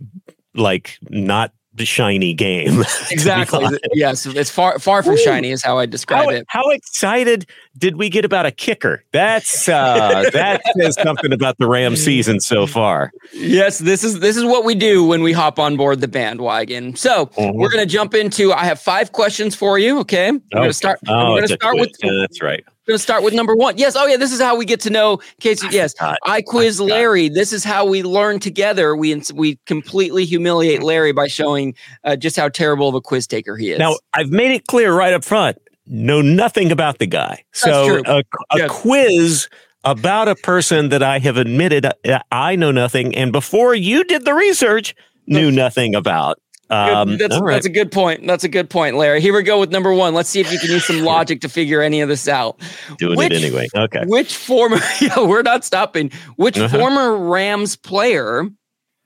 like 0.54 0.98
not 1.10 1.54
shiny 1.84 2.34
game. 2.34 2.80
exactly. 3.12 3.66
yes, 3.94 4.26
it's 4.26 4.50
far 4.50 4.80
far 4.80 5.04
from 5.04 5.16
Ooh. 5.16 5.18
shiny 5.18 5.52
is 5.52 5.62
how 5.62 5.78
I 5.78 5.86
describe 5.86 6.24
How, 6.24 6.30
it. 6.30 6.46
how 6.48 6.70
excited 6.70 7.46
did 7.78 7.98
we 7.98 8.08
get 8.10 8.24
about 8.24 8.46
a 8.46 8.52
kicker? 8.52 9.04
That's 9.12 9.68
uh, 9.68 10.30
that 10.34 10.62
says 10.78 10.96
something 11.02 11.34
about 11.34 11.58
the 11.58 11.68
Ram 11.68 11.98
season 11.98 12.40
so 12.40 12.66
far. 12.66 13.12
Yes, 13.34 13.80
this 13.80 14.06
is 14.06 14.22
this 14.22 14.38
is 14.38 14.46
what 14.46 14.64
we 14.64 14.76
do 14.76 15.04
when 15.04 15.22
we 15.24 15.34
hop 15.34 15.60
on 15.60 15.76
board 15.76 16.00
the 16.00 16.08
bandwagon. 16.08 16.96
So 16.96 17.26
Mhm. 17.38 17.56
we're 17.56 17.70
gonna 17.70 17.86
jump 17.86 18.14
into. 18.14 18.54
I 18.54 18.64
have 18.64 18.80
five 18.80 19.12
questions 19.12 19.56
for 19.56 19.78
you. 19.78 20.00
Okay, 20.00 20.32
we're 20.32 20.38
Okay. 20.38 20.44
gonna 20.54 20.72
start. 20.74 21.00
Oh, 21.08 21.32
we're 21.34 21.42
gonna 21.42 21.48
start 21.60 21.78
with. 21.78 21.92
Yeah, 22.02 22.12
that's 22.22 22.42
right. 22.42 22.64
We're 22.88 22.94
gonna 22.94 23.00
start 23.00 23.24
with 23.24 23.34
number 23.34 23.56
one. 23.56 23.78
Yes. 23.78 23.96
Oh 23.96 24.06
yeah. 24.06 24.18
This 24.18 24.32
is 24.32 24.40
how 24.40 24.56
we 24.56 24.66
get 24.66 24.80
to 24.82 24.90
know 24.92 25.20
Casey. 25.40 25.68
Yes. 25.72 25.94
forgot. 25.94 26.20
I 26.26 26.42
quiz 26.42 26.78
forgot. 26.78 26.94
Larry. 26.94 27.30
This 27.30 27.52
is 27.52 27.64
how 27.64 27.86
we 27.86 28.04
learn 28.04 28.40
together. 28.40 28.96
We 28.96 29.22
we 29.34 29.58
completely 29.66 30.24
humiliate 30.26 30.84
Larry 30.84 31.12
by 31.12 31.28
showing 31.28 31.74
uh, 32.04 32.16
just 32.16 32.36
how 32.38 32.50
terrible 32.50 32.88
of 32.90 32.96
a 32.96 33.02
quiz 33.02 33.26
taker 33.26 33.58
he 33.58 33.72
is. 33.72 33.80
Now 33.80 33.96
I've 34.14 34.30
made 34.30 34.52
it 34.52 34.68
clear 34.68 34.94
right 34.94 35.14
up 35.14 35.24
front. 35.24 35.58
Know 35.88 36.22
nothing 36.22 36.72
about 36.72 37.00
the 37.00 37.08
guy. 37.08 37.44
So 37.54 37.88
true. 37.88 38.04
a, 38.06 38.20
a 38.52 38.58
Yes. 38.58 38.72
quiz 38.72 39.50
about 39.84 40.28
a 40.28 40.36
person 40.36 40.90
that 40.90 41.04
I 41.04 41.20
have 41.20 41.38
admitted 41.38 41.88
I 42.32 42.56
know 42.56 42.72
nothing, 42.72 43.16
and 43.16 43.32
before 43.32 43.76
you 43.76 44.04
did 44.04 44.26
the 44.26 44.34
research, 44.34 44.96
knew 45.28 45.52
nothing 45.52 45.94
about. 45.96 46.40
Good. 46.70 46.74
Um, 46.76 47.18
that's, 47.18 47.36
all 47.36 47.44
right. 47.44 47.54
that's 47.54 47.66
a 47.68 47.70
good 47.70 47.92
point. 47.92 48.26
That's 48.26 48.44
a 48.44 48.50
good 48.50 48.70
point, 48.72 48.96
Larry. 48.96 49.22
Here 49.22 49.36
we 49.36 49.44
go 49.44 49.60
with 49.60 49.72
number 49.72 49.94
one. 49.94 50.14
Let's 50.16 50.30
see 50.30 50.40
if 50.40 50.52
you 50.52 50.58
can 50.58 50.70
use 50.72 50.86
some 50.86 51.02
logic 51.04 51.42
to 51.42 51.50
figure 51.50 51.82
any 51.82 52.02
of 52.02 52.10
this 52.10 52.28
out. 52.28 52.60
doing 52.98 53.18
which- 53.18 53.32
it 53.32 53.44
anyway. 53.44 53.68
Okay. 53.76 54.04
Which 54.08 54.36
former, 54.36 54.78
yeah, 55.02 55.20
we're 55.20 55.44
not 55.44 55.64
stopping. 55.64 56.12
Which 56.38 56.58
Uh-huh. 56.58 56.76
former 56.78 57.18
Rams 57.18 57.76
player 57.76 58.50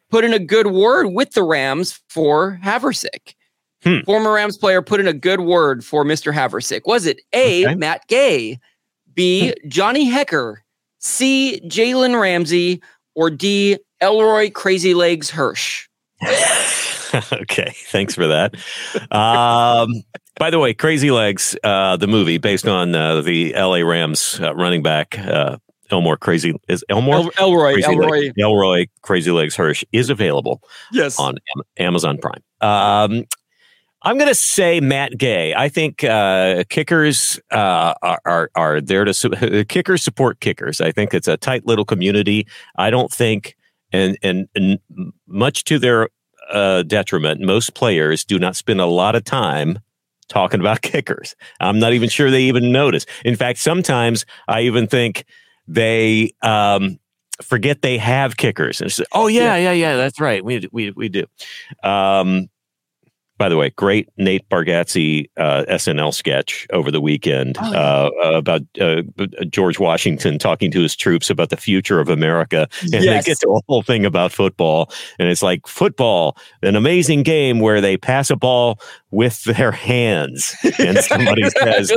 put 0.09 0.23
in 0.23 0.33
a 0.33 0.39
good 0.39 0.67
word 0.67 1.07
with 1.09 1.31
the 1.31 1.43
Rams 1.43 1.99
for 2.09 2.59
Havrisik? 2.63 3.35
Hmm. 3.83 3.99
Former 4.05 4.33
Rams 4.33 4.57
player 4.57 4.81
put 4.81 4.99
in 5.01 5.07
a 5.07 5.13
good 5.13 5.41
word 5.41 5.83
for 5.85 6.03
Mr. 6.05 6.33
Havrisik. 6.33 6.81
Was 6.85 7.05
it 7.05 7.21
A, 7.33 7.65
Okay. 7.65 7.75
Matt 7.75 8.07
Gay, 8.07 8.59
B, 9.13 9.53
Johnny 9.67 10.09
Hekker, 10.09 10.55
C, 10.99 11.61
Jalen 11.65 12.19
Ramsey, 12.19 12.81
or 13.15 13.29
D, 13.29 13.77
Elroy 14.01 14.49
Crazy 14.49 14.93
Legs 14.93 15.29
Hirsch? 15.29 15.87
okay, 17.33 17.73
thanks 17.87 18.15
for 18.15 18.27
that. 18.27 18.55
Um, 19.11 19.89
by 20.37 20.49
the 20.49 20.59
way, 20.59 20.73
Crazy 20.73 21.11
Legs, 21.11 21.55
uh, 21.63 21.97
the 21.97 22.07
movie 22.07 22.37
based 22.37 22.67
on 22.67 22.95
uh, 22.95 23.21
the 23.21 23.53
L.A. 23.55 23.83
Rams 23.83 24.39
uh, 24.41 24.55
running 24.55 24.81
back 24.83 25.17
uh, 25.19 25.57
Elmore 25.91 26.17
Crazy 26.17 26.53
is 26.67 26.83
Elmore 26.89 27.15
El- 27.15 27.31
Elroy, 27.39 27.73
Crazy 27.73 27.91
Elroy. 27.91 28.19
Legs, 28.21 28.33
Elroy 28.37 28.85
Crazy 29.01 29.31
Legs 29.31 29.55
Hirsch 29.55 29.83
is 29.91 30.09
available 30.09 30.61
Yes. 30.91 31.19
on 31.19 31.35
Am- 31.55 31.63
Amazon 31.77 32.17
Prime. 32.19 32.41
Um, 32.61 33.25
I'm 34.03 34.17
going 34.17 34.29
to 34.29 34.35
say 34.35 34.79
Matt 34.79 35.17
Gay. 35.17 35.53
I 35.53 35.67
think 35.67 36.05
uh, 36.05 36.63
kickers 36.69 37.37
uh, 37.51 37.93
are, 38.01 38.19
are 38.25 38.51
are 38.55 38.81
there 38.81 39.03
to 39.03 39.13
su- 39.13 39.65
kickers 39.67 40.01
support 40.03 40.39
kickers. 40.39 40.79
I 40.79 40.91
think 40.93 41.13
it's 41.13 41.27
a 41.27 41.35
tight 41.35 41.65
little 41.65 41.83
community. 41.83 42.47
I 42.77 42.91
don't 42.91 43.11
think, 43.11 43.57
and 43.91 44.17
and, 44.23 44.47
and 44.55 44.79
much 45.27 45.65
to 45.65 45.79
their 45.79 46.07
uh, 46.51 46.83
detriment, 46.83 47.41
most 47.41 47.73
players 47.73 48.23
do 48.25 48.39
not 48.39 48.55
spend 48.55 48.81
a 48.81 48.85
lot 48.85 49.15
of 49.15 49.23
time 49.23 49.79
talking 50.27 50.59
about 50.59 50.81
kickers. 50.83 51.35
I'm 51.59 51.79
not 51.79 51.93
even 51.93 52.09
sure 52.09 52.31
they 52.31 52.43
even 52.43 52.71
notice. 52.71 53.05
In 53.25 53.35
fact, 53.35 53.59
sometimes 53.59 54.25
I 54.47 54.61
even 54.61 54.87
think 54.87 55.25
they 55.67 56.31
um, 56.41 56.99
forget 57.41 57.81
they 57.81 57.97
have 57.97 58.37
kickers. 58.37 58.81
And 58.81 58.91
say, 58.91 59.05
oh 59.11 59.27
yeah, 59.27 59.55
yeah, 59.55 59.71
yeah, 59.71 59.95
that's 59.95 60.19
right. 60.19 60.43
We 60.43 60.67
we 60.71 60.91
we 60.91 61.09
do. 61.09 61.25
Um, 61.83 62.49
by 63.39 63.49
the 63.49 63.57
way, 63.57 63.71
great 63.71 64.07
Nate 64.17 64.47
Bargatze 64.49 65.27
uh, 65.37 65.63
SNL 65.67 66.13
sketch 66.13 66.67
over 66.71 66.91
the 66.91 67.01
weekend 67.01 67.57
Oh, 67.59 67.71
yeah. 67.71 67.79
uh, 67.79 68.31
about 68.37 68.61
uh, 68.79 69.01
George 69.49 69.79
Washington 69.79 70.37
talking 70.37 70.69
to 70.71 70.81
his 70.81 70.95
troops 70.95 71.29
about 71.31 71.49
the 71.49 71.57
future 71.57 71.99
of 71.99 72.09
America, 72.09 72.67
and 72.83 73.03
Yes. 73.03 73.25
they 73.25 73.31
get 73.31 73.39
to 73.39 73.49
a 73.49 73.59
whole 73.67 73.81
thing 73.81 74.05
about 74.05 74.31
football, 74.31 74.91
and 75.17 75.29
it's 75.29 75.41
like 75.41 75.65
football, 75.65 76.37
an 76.61 76.75
amazing 76.75 77.23
game 77.23 77.59
where 77.59 77.81
they 77.81 77.97
pass 77.97 78.29
a 78.29 78.35
ball 78.35 78.79
with 79.09 79.43
their 79.45 79.71
hands, 79.71 80.55
and 80.77 80.97
somebody 80.99 81.49
says, 81.49 81.91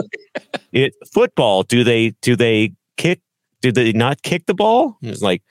"It 0.73 0.95
football? 1.13 1.65
Do 1.65 1.85
they 1.85 2.11
do 2.23 2.37
they 2.37 2.73
kick? 2.97 3.21
Do 3.61 3.73
they 3.73 3.93
not 3.93 4.23
kick 4.23 4.47
the 4.47 4.55
ball?" 4.55 4.97
And 5.03 5.11
It's 5.11 5.23
like 5.23 5.43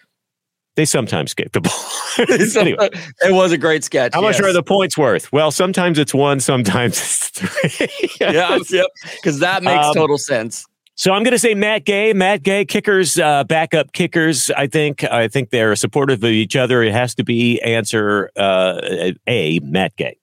they 0.78 0.86
sometimes 0.86 1.34
kick 1.34 1.52
the 1.52 1.60
ball. 1.62 1.91
anyway, 2.58 2.90
it 3.22 3.34
was 3.34 3.52
a 3.52 3.58
great 3.58 3.84
sketch. 3.84 4.14
how 4.14 4.22
much 4.22 4.42
are 4.42 4.54
the 4.54 4.64
points 4.64 4.98
worth? 4.98 5.32
Well, 5.32 5.52
sometimes 5.52 5.98
it's 6.00 6.14
one, 6.14 6.40
sometimes 6.40 6.98
it's 6.98 7.30
three. 7.30 8.10
yeah, 8.22 8.58
yep. 8.70 8.88
Because 9.16 9.40
that 9.40 9.64
makes 9.64 9.86
Um, 9.86 9.94
total 9.94 10.18
sense. 10.18 10.66
So 10.96 11.14
I'm 11.14 11.24
going 11.24 11.32
to 11.32 11.40
say 11.40 11.56
Matt 11.56 11.86
Gay. 11.86 12.14
Matt 12.14 12.44
Gay, 12.44 12.64
kickers, 12.66 13.18
uh, 13.18 13.44
backup 13.46 13.94
kickers. 13.94 14.52
I 14.52 14.68
think 14.68 15.04
I 15.06 15.28
think 15.28 15.50
they're 15.50 15.76
supportive 15.76 16.24
of 16.24 16.30
each 16.30 16.56
other. 16.56 16.84
It 16.84 16.92
has 16.92 17.16
to 17.16 17.24
be 17.24 17.60
answer 17.62 18.30
uh, 18.36 19.12
A. 19.28 19.60
Matt 19.64 19.96
Gay. 19.96 20.18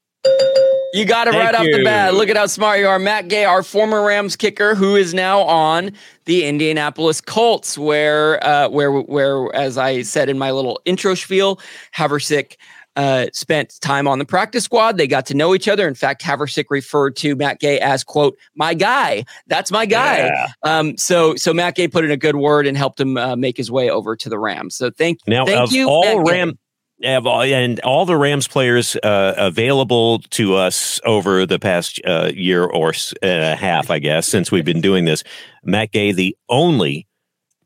You 0.92 1.04
got 1.04 1.28
it 1.28 1.32
Thank 1.32 1.44
right 1.44 1.54
off 1.54 1.64
the 1.64 1.84
bat. 1.84 2.14
Look 2.14 2.28
at 2.28 2.36
how 2.36 2.46
smart 2.46 2.80
you 2.80 2.88
are. 2.88 2.98
Matt 2.98 3.28
Gay, 3.28 3.44
our 3.44 3.62
former 3.62 4.02
Rams 4.02 4.36
kicker, 4.36 4.74
who 4.74 4.96
is 4.96 5.12
now 5.12 5.40
on 5.42 5.92
the 6.24 6.44
Indianapolis 6.44 7.20
Colts, 7.20 7.76
where 7.76 8.44
uh, 8.44 8.68
where 8.68 8.92
where, 8.92 9.54
as 9.54 9.76
I 9.76 10.02
said 10.02 10.28
in 10.28 10.38
my 10.38 10.50
little 10.50 10.80
intro 10.84 11.14
spiel, 11.14 11.60
Havrisik 11.94 12.56
uh, 12.96 13.26
spent 13.32 13.80
time 13.80 14.08
on 14.08 14.18
the 14.18 14.24
practice 14.24 14.64
squad. 14.64 14.96
They 14.96 15.06
got 15.06 15.24
to 15.26 15.34
know 15.34 15.54
each 15.54 15.68
other. 15.68 15.86
In 15.86 15.94
fact, 15.94 16.22
Havrisik 16.22 16.64
referred 16.68 17.16
to 17.16 17.36
Matt 17.36 17.60
Gay 17.60 17.78
as 17.80 18.02
"quote 18.02 18.36
my 18.56 18.74
guy." 18.74 19.24
That's 19.46 19.70
my 19.70 19.86
guy. 19.86 20.26
Yeah. 20.26 20.48
Um, 20.62 20.96
so 20.96 21.36
so 21.36 21.52
Matt 21.54 21.76
Gay 21.76 21.88
put 21.88 22.04
in 22.04 22.10
a 22.10 22.16
good 22.16 22.36
word 22.36 22.66
and 22.66 22.76
helped 22.76 22.98
him 22.98 23.16
uh, 23.16 23.36
make 23.36 23.56
his 23.56 23.70
way 23.70 23.90
over 23.90 24.16
to 24.16 24.28
the 24.28 24.38
Rams. 24.38 24.74
So 24.74 24.90
thank 24.90 25.20
Now, 25.26 25.44
thank 25.44 25.60
of 25.68 25.72
you, 25.72 25.88
all 25.88 26.02
Matt 26.02 26.26
Ram, 26.26 26.48
all- 26.48 26.54
and 27.02 27.80
all 27.80 28.04
the 28.06 28.16
Rams 28.16 28.48
players 28.48 28.96
uh, 28.96 29.34
available 29.36 30.18
to 30.30 30.54
us 30.54 31.00
over 31.04 31.46
the 31.46 31.58
past 31.58 32.00
uh, 32.04 32.30
year 32.34 32.64
or 32.64 32.92
and 33.22 33.44
a 33.44 33.56
half, 33.56 33.90
I 33.90 33.98
guess, 33.98 34.26
since 34.26 34.50
we've 34.50 34.64
been 34.64 34.80
doing 34.80 35.04
this, 35.04 35.22
Matt 35.62 35.92
Gay, 35.92 36.12
the 36.12 36.36
only 36.48 37.06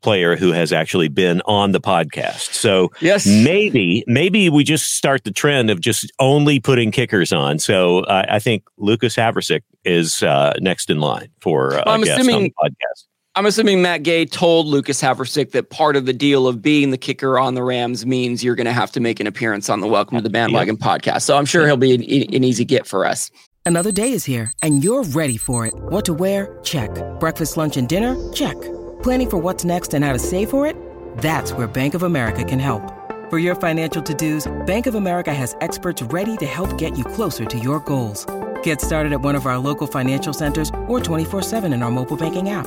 player 0.03 0.35
who 0.35 0.51
has 0.51 0.73
actually 0.73 1.07
been 1.07 1.41
on 1.43 1.71
the 1.71 1.81
podcast. 1.81 2.53
So 2.55 2.91
Yes. 3.01 3.25
maybe 3.25 4.03
maybe 4.09 4.51
we 4.51 4.65
just 4.65 4.97
start 4.97 5.23
the 5.23 5.31
trend 5.31 5.71
of 5.71 5.81
just 5.81 6.11
only 6.19 6.59
putting 6.59 6.91
kickers 6.91 7.33
on. 7.33 7.61
So 7.61 8.05
I 8.07 8.35
I 8.37 8.39
think 8.41 8.65
Lucas 8.79 9.15
Havrisik 9.15 9.61
is 9.85 10.23
uh, 10.25 10.55
next 10.61 10.91
in 10.91 10.99
line 10.99 11.29
for 11.41 11.75
uh, 11.75 11.85
I'm 11.87 12.03
a 12.03 12.07
guest 12.07 12.19
on 12.21 12.27
assuming- 12.29 12.53
the 12.59 12.69
podcast. 12.71 13.07
I'm 13.35 13.47
assuming 13.47 13.81
Matt 13.81 14.03
Gay 14.03 14.27
told 14.27 14.67
Lucas 14.67 15.01
Havrisik 15.01 15.53
that 15.53 15.71
part 15.71 15.97
of 15.97 16.05
the 16.05 16.13
deal 16.13 16.47
of 16.47 16.61
being 16.61 16.91
the 16.91 16.99
kicker 16.99 17.39
on 17.39 17.55
the 17.55 17.63
Rams 17.63 18.05
means 18.05 18.45
you're 18.45 18.55
going 18.55 18.67
to 18.67 18.75
have 18.75 18.93
to 18.93 19.01
make 19.01 19.21
an 19.21 19.27
appearance 19.27 19.71
on 19.71 19.81
the 19.81 19.87
Welcome 19.87 20.19
to 20.19 20.23
the 20.23 20.29
Bandwagon 20.29 20.77
podcast. 20.77 21.23
So 21.23 21.39
I'm 21.39 21.47
sure 21.47 21.67
he'll 21.67 21.79
be 21.79 21.95
an, 21.95 22.03
an 22.03 22.45
easy 22.45 22.67
get 22.67 22.87
for 22.87 23.07
us. 23.07 23.31
Another 23.65 23.91
day 23.91 24.13
is 24.13 24.27
here, 24.27 24.53
and 24.61 24.85
you're 24.85 25.05
ready 25.05 25.39
for 25.39 25.65
it. 25.65 25.73
What 25.75 26.05
to 26.07 26.13
wear? 26.13 26.59
Check. 26.63 26.91
Breakfast, 27.21 27.57
lunch, 27.57 27.79
and 27.79 27.89
dinner? 27.89 28.17
Check. 28.35 28.61
Planning 29.03 29.31
for 29.31 29.39
what's 29.39 29.65
next 29.65 29.95
and 29.95 30.05
how 30.05 30.13
to 30.13 30.19
save 30.19 30.51
for 30.51 30.67
it? 30.67 30.77
That's 31.17 31.53
where 31.53 31.67
Bank 31.67 31.95
of 31.95 32.03
America 32.03 32.45
can 32.45 32.59
help. 32.59 32.83
For 33.31 33.39
your 33.39 33.55
financial 33.55 34.03
to 34.03 34.13
dos, 34.13 34.47
Bank 34.67 34.87
of 34.87 34.95
America 34.95 35.33
has 35.33 35.57
experts 35.63 36.03
ready 36.03 36.37
to 36.37 36.45
help 36.45 36.77
get 36.77 36.99
you 36.99 37.05
closer 37.05 37.47
to 37.47 37.59
your 37.59 37.81
goals. 37.81 38.27
Get 38.63 38.83
started 38.83 39.15
at 39.15 39.23
one 39.23 39.35
of 39.37 39.47
our 39.47 39.57
local 39.57 39.87
financial 39.87 40.35
centers 40.35 40.69
or 40.87 41.01
24-7 41.01 41.73
in 41.73 41.83
our 41.83 41.91
mobile 41.91 42.19
banking 42.19 42.51
app. 42.51 42.67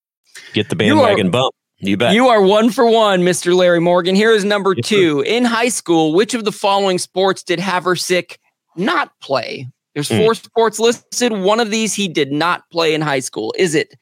Get 0.53 0.69
the 0.69 0.75
bandwagon 0.75 1.27
are, 1.27 1.31
bump. 1.31 1.55
You 1.79 1.97
bet. 1.97 2.13
You 2.13 2.27
are 2.27 2.41
one 2.41 2.69
for 2.69 2.89
one, 2.89 3.21
Mr. 3.21 3.55
Larry 3.55 3.79
Morgan. 3.79 4.15
Here 4.15 4.31
is 4.31 4.45
number 4.45 4.75
two. 4.75 5.21
In 5.25 5.45
high 5.45 5.69
school, 5.69 6.13
which 6.13 6.33
of 6.33 6.45
the 6.45 6.51
following 6.51 6.99
sports 6.99 7.43
did 7.43 7.59
Havrisik 7.59 8.37
not 8.75 9.11
play? 9.19 9.67
There's 9.93 10.09
hmm. 10.09 10.17
four 10.17 10.33
mm. 10.33 10.43
sports 10.43 10.79
listed. 10.79 11.33
One 11.33 11.59
of 11.59 11.71
these 11.71 11.93
he 11.93 12.07
did 12.07 12.31
not 12.31 12.69
play 12.69 12.93
in 12.93 13.01
high 13.01 13.19
school. 13.19 13.53
Is 13.57 13.75
it 13.75 13.95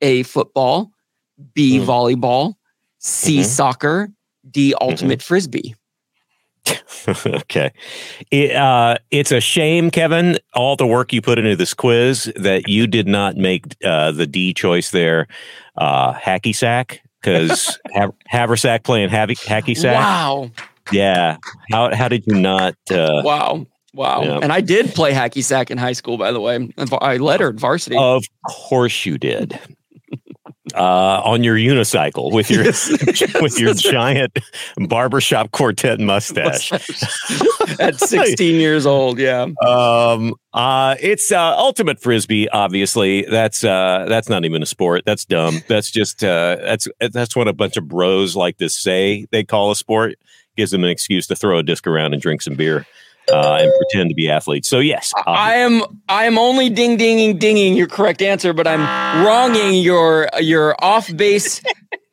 A, 0.00 0.22
football, 0.22 0.90
B, 1.54 1.78
mm. 1.78 1.84
volleyball, 1.84 2.54
C, 2.98 3.38
mm-hmm. 3.38 3.44
soccer, 3.44 4.08
D, 4.50 4.74
ultimate 4.80 5.18
mm-hmm. 5.18 5.26
frisbee? 5.26 5.74
okay. 7.26 7.72
It, 8.30 8.52
uh, 8.52 8.96
it's 9.10 9.32
a 9.32 9.40
shame, 9.40 9.90
Kevin, 9.90 10.38
all 10.54 10.76
the 10.76 10.86
work 10.86 11.12
you 11.12 11.20
put 11.20 11.38
into 11.38 11.56
this 11.56 11.74
quiz 11.74 12.32
that 12.36 12.68
you 12.68 12.86
did 12.86 13.06
not 13.06 13.36
make 13.36 13.64
uh, 13.84 14.12
the 14.12 14.26
D 14.26 14.54
choice 14.54 14.90
there, 14.90 15.26
uh, 15.76 16.12
hacky 16.14 16.54
sack, 16.54 17.02
because 17.20 17.78
Haversack 18.28 18.84
playing 18.84 19.10
hacky, 19.10 19.36
hacky 19.44 19.76
sack. 19.76 19.96
Wow. 19.96 20.50
Yeah. 20.92 21.36
How, 21.70 21.94
how 21.94 22.08
did 22.08 22.26
you 22.26 22.34
not? 22.34 22.76
Uh, 22.90 23.22
wow. 23.24 23.66
Wow. 23.94 24.40
And 24.40 24.52
I 24.52 24.60
did 24.60 24.94
play 24.94 25.12
hacky 25.12 25.42
sack 25.42 25.70
in 25.70 25.78
high 25.78 25.92
school, 25.92 26.18
by 26.18 26.32
the 26.32 26.40
way. 26.40 26.72
I 27.00 27.16
lettered 27.18 27.60
varsity. 27.60 27.96
Of 27.96 28.24
course 28.48 29.06
you 29.06 29.18
did. 29.18 29.58
Uh, 30.74 31.22
on 31.24 31.44
your 31.44 31.56
unicycle 31.56 32.32
with 32.32 32.50
your 32.50 32.64
yes. 32.64 32.90
with 33.40 33.58
your 33.58 33.74
giant 33.74 34.38
barbershop 34.88 35.50
quartet 35.52 36.00
mustache. 36.00 36.72
At 37.80 37.98
16 38.00 38.60
years 38.60 38.86
old, 38.86 39.18
yeah. 39.18 39.46
Um, 39.66 40.34
uh, 40.52 40.96
it's 41.00 41.32
uh, 41.32 41.56
ultimate 41.56 42.00
frisbee. 42.00 42.48
Obviously, 42.48 43.22
that's 43.22 43.64
uh, 43.64 44.06
that's 44.08 44.28
not 44.28 44.44
even 44.44 44.62
a 44.62 44.66
sport. 44.66 45.02
That's 45.04 45.24
dumb. 45.24 45.62
That's 45.68 45.90
just 45.90 46.22
uh, 46.22 46.56
that's 46.60 46.88
that's 47.12 47.36
what 47.36 47.48
a 47.48 47.52
bunch 47.52 47.76
of 47.76 47.88
bros 47.88 48.36
like 48.36 48.58
to 48.58 48.68
say 48.68 49.26
they 49.30 49.44
call 49.44 49.70
a 49.70 49.76
sport. 49.76 50.16
Gives 50.56 50.70
them 50.70 50.84
an 50.84 50.90
excuse 50.90 51.26
to 51.28 51.36
throw 51.36 51.58
a 51.58 51.62
disc 51.64 51.86
around 51.86 52.12
and 52.12 52.22
drink 52.22 52.40
some 52.40 52.54
beer 52.54 52.86
uh, 53.32 53.58
and 53.60 53.72
pretend 53.78 54.10
to 54.10 54.14
be 54.14 54.30
athletes. 54.30 54.68
So 54.68 54.78
yes, 54.78 55.12
I 55.26 55.54
am. 55.56 55.82
I 56.08 56.24
am 56.24 56.38
only 56.38 56.70
ding 56.70 56.96
dinging 56.96 57.38
dinging 57.38 57.76
your 57.76 57.86
correct 57.86 58.22
answer, 58.22 58.52
but 58.52 58.66
I'm 58.66 59.24
wronging 59.24 59.82
your 59.82 60.28
your 60.40 60.76
off 60.82 61.14
base 61.16 61.62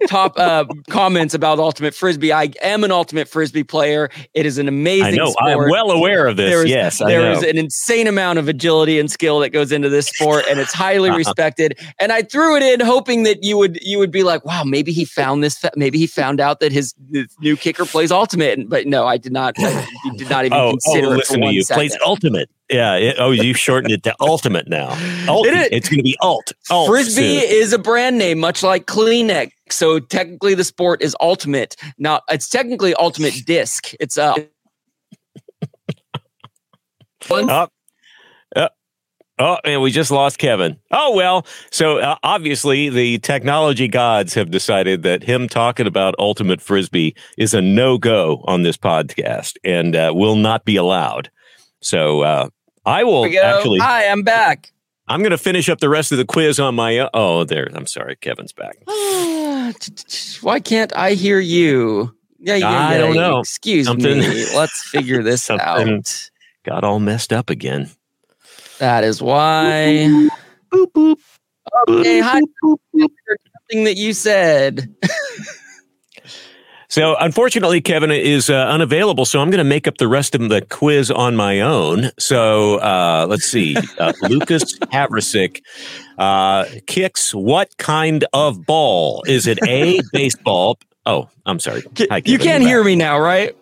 top 0.07 0.37
uh, 0.37 0.65
comments 0.89 1.33
about 1.33 1.59
ultimate 1.59 1.93
frisbee. 1.93 2.31
I 2.31 2.51
am 2.61 2.83
an 2.83 2.91
ultimate 2.91 3.27
frisbee 3.27 3.63
player. 3.63 4.09
It 4.33 4.45
is 4.45 4.57
an 4.57 4.67
amazing. 4.67 5.19
I 5.19 5.23
know. 5.23 5.33
I'm 5.39 5.69
well 5.69 5.91
aware 5.91 6.27
of 6.27 6.37
this. 6.37 6.49
There 6.49 6.63
is, 6.63 6.69
yes, 6.69 6.99
there 6.99 7.31
is 7.31 7.43
an 7.43 7.57
insane 7.57 8.07
amount 8.07 8.39
of 8.39 8.47
agility 8.47 8.99
and 8.99 9.11
skill 9.11 9.39
that 9.39 9.49
goes 9.49 9.71
into 9.71 9.89
this 9.89 10.07
sport, 10.07 10.45
and 10.49 10.59
it's 10.59 10.73
highly 10.73 11.09
uh-huh. 11.09 11.17
respected. 11.17 11.79
And 11.99 12.11
I 12.11 12.21
threw 12.21 12.55
it 12.55 12.63
in 12.63 12.85
hoping 12.85 13.23
that 13.23 13.43
you 13.43 13.57
would 13.57 13.79
you 13.81 13.99
would 13.99 14.11
be 14.11 14.23
like, 14.23 14.43
wow, 14.45 14.63
maybe 14.63 14.91
he 14.91 15.05
found 15.05 15.43
this. 15.43 15.63
Maybe 15.75 15.97
he 15.97 16.07
found 16.07 16.39
out 16.39 16.59
that 16.59 16.71
his, 16.71 16.93
his 17.11 17.27
new 17.39 17.57
kicker 17.57 17.85
plays 17.85 18.11
ultimate. 18.11 18.69
But 18.69 18.87
no, 18.87 19.05
I 19.05 19.17
did 19.17 19.31
not. 19.31 19.55
I 19.57 19.87
did 20.17 20.29
not 20.29 20.45
even 20.45 20.57
oh, 20.57 20.71
consider 20.71 21.07
oh, 21.07 21.11
listen 21.11 21.41
to 21.41 21.51
you. 21.51 21.63
Second. 21.63 21.79
Plays 21.79 21.97
ultimate. 22.05 22.49
Yeah. 22.69 22.95
It, 22.95 23.15
oh, 23.19 23.31
you 23.31 23.53
shortened 23.53 23.91
it 23.91 24.03
to 24.03 24.15
ultimate 24.19 24.67
now. 24.67 24.89
Ult- 25.27 25.47
it 25.47 25.71
it's 25.71 25.89
going 25.89 25.99
to 25.99 26.03
be 26.03 26.17
alt. 26.21 26.53
alt 26.69 26.87
Frisbee 26.87 27.39
soon. 27.39 27.49
is 27.49 27.73
a 27.73 27.79
brand 27.79 28.17
name, 28.17 28.39
much 28.39 28.63
like 28.63 28.85
Kleenex. 28.85 29.51
So 29.71 29.99
technically, 29.99 30.53
the 30.55 30.63
sport 30.63 31.01
is 31.01 31.15
ultimate. 31.21 31.75
Now, 31.97 32.21
it's 32.29 32.49
technically 32.49 32.93
ultimate 32.95 33.33
disc. 33.45 33.93
It's 33.99 34.17
uh. 34.17 34.35
oh, 37.29 37.67
uh, 38.55 38.69
oh, 39.39 39.57
and 39.63 39.81
we 39.81 39.91
just 39.91 40.11
lost 40.11 40.37
Kevin. 40.37 40.77
Oh 40.91 41.15
well. 41.15 41.45
So 41.71 41.99
uh, 41.99 42.15
obviously, 42.23 42.89
the 42.89 43.19
technology 43.19 43.87
gods 43.87 44.33
have 44.33 44.51
decided 44.51 45.03
that 45.03 45.23
him 45.23 45.47
talking 45.47 45.87
about 45.87 46.15
ultimate 46.19 46.61
frisbee 46.61 47.15
is 47.37 47.53
a 47.53 47.61
no 47.61 47.97
go 47.97 48.43
on 48.45 48.63
this 48.63 48.77
podcast 48.77 49.57
and 49.63 49.95
uh, 49.95 50.11
will 50.15 50.35
not 50.35 50.65
be 50.65 50.75
allowed. 50.75 51.29
So 51.81 52.21
uh, 52.21 52.49
I 52.85 53.03
will 53.03 53.25
actually. 53.25 53.79
Hi, 53.79 54.07
I'm 54.07 54.23
back. 54.23 54.71
I'm 55.11 55.19
going 55.19 55.31
to 55.31 55.37
finish 55.37 55.67
up 55.67 55.81
the 55.81 55.89
rest 55.89 56.13
of 56.13 56.17
the 56.17 56.23
quiz 56.23 56.57
on 56.57 56.75
my. 56.75 57.09
Oh, 57.13 57.43
there. 57.43 57.67
I'm 57.73 57.85
sorry. 57.85 58.15
Kevin's 58.15 58.53
back. 58.53 58.77
Why 60.41 60.61
can't 60.63 60.95
I 60.95 61.15
hear 61.15 61.37
you? 61.37 62.15
Yeah, 62.39 62.55
yeah, 62.55 62.87
I 62.87 62.97
don't 62.97 63.17
know. 63.17 63.39
Excuse 63.39 63.87
Something, 63.87 64.19
me. 64.19 64.45
Let's 64.55 64.89
figure 64.89 65.21
this 65.21 65.49
out. 65.49 66.29
Got 66.63 66.85
all 66.85 67.01
messed 67.01 67.33
up 67.33 67.49
again. 67.49 67.89
That 68.79 69.03
is 69.03 69.21
why. 69.21 70.07
Boop, 70.71 70.87
boop, 70.93 71.15
boop. 71.17 71.17
Okay, 71.89 72.21
hi. 72.21 72.39
Something 72.95 73.83
that 73.83 73.97
you 73.97 74.13
said. 74.13 74.95
So, 76.91 77.15
unfortunately, 77.21 77.79
Kevin 77.79 78.11
is 78.11 78.49
uh, 78.49 78.65
unavailable. 78.67 79.23
So, 79.23 79.39
I'm 79.39 79.49
going 79.49 79.59
to 79.59 79.63
make 79.63 79.87
up 79.87 79.95
the 79.95 80.09
rest 80.09 80.35
of 80.35 80.49
the 80.49 80.61
quiz 80.61 81.09
on 81.09 81.37
my 81.37 81.61
own. 81.61 82.11
So, 82.19 82.79
uh, 82.79 83.27
let's 83.29 83.45
see. 83.45 83.77
Uh, 83.97 84.11
Lucas 84.23 84.77
Havrisik 84.79 85.61
uh, 86.17 86.65
kicks 86.87 87.33
what 87.33 87.77
kind 87.77 88.25
of 88.33 88.65
ball? 88.65 89.23
Is 89.25 89.47
it 89.47 89.57
A, 89.65 90.01
baseball? 90.11 90.77
Oh, 91.05 91.29
I'm 91.45 91.61
sorry. 91.61 91.83
Hi, 92.09 92.21
you 92.25 92.37
can't 92.37 92.61
hear 92.61 92.83
me 92.83 92.97
now, 92.97 93.17
right? 93.17 93.55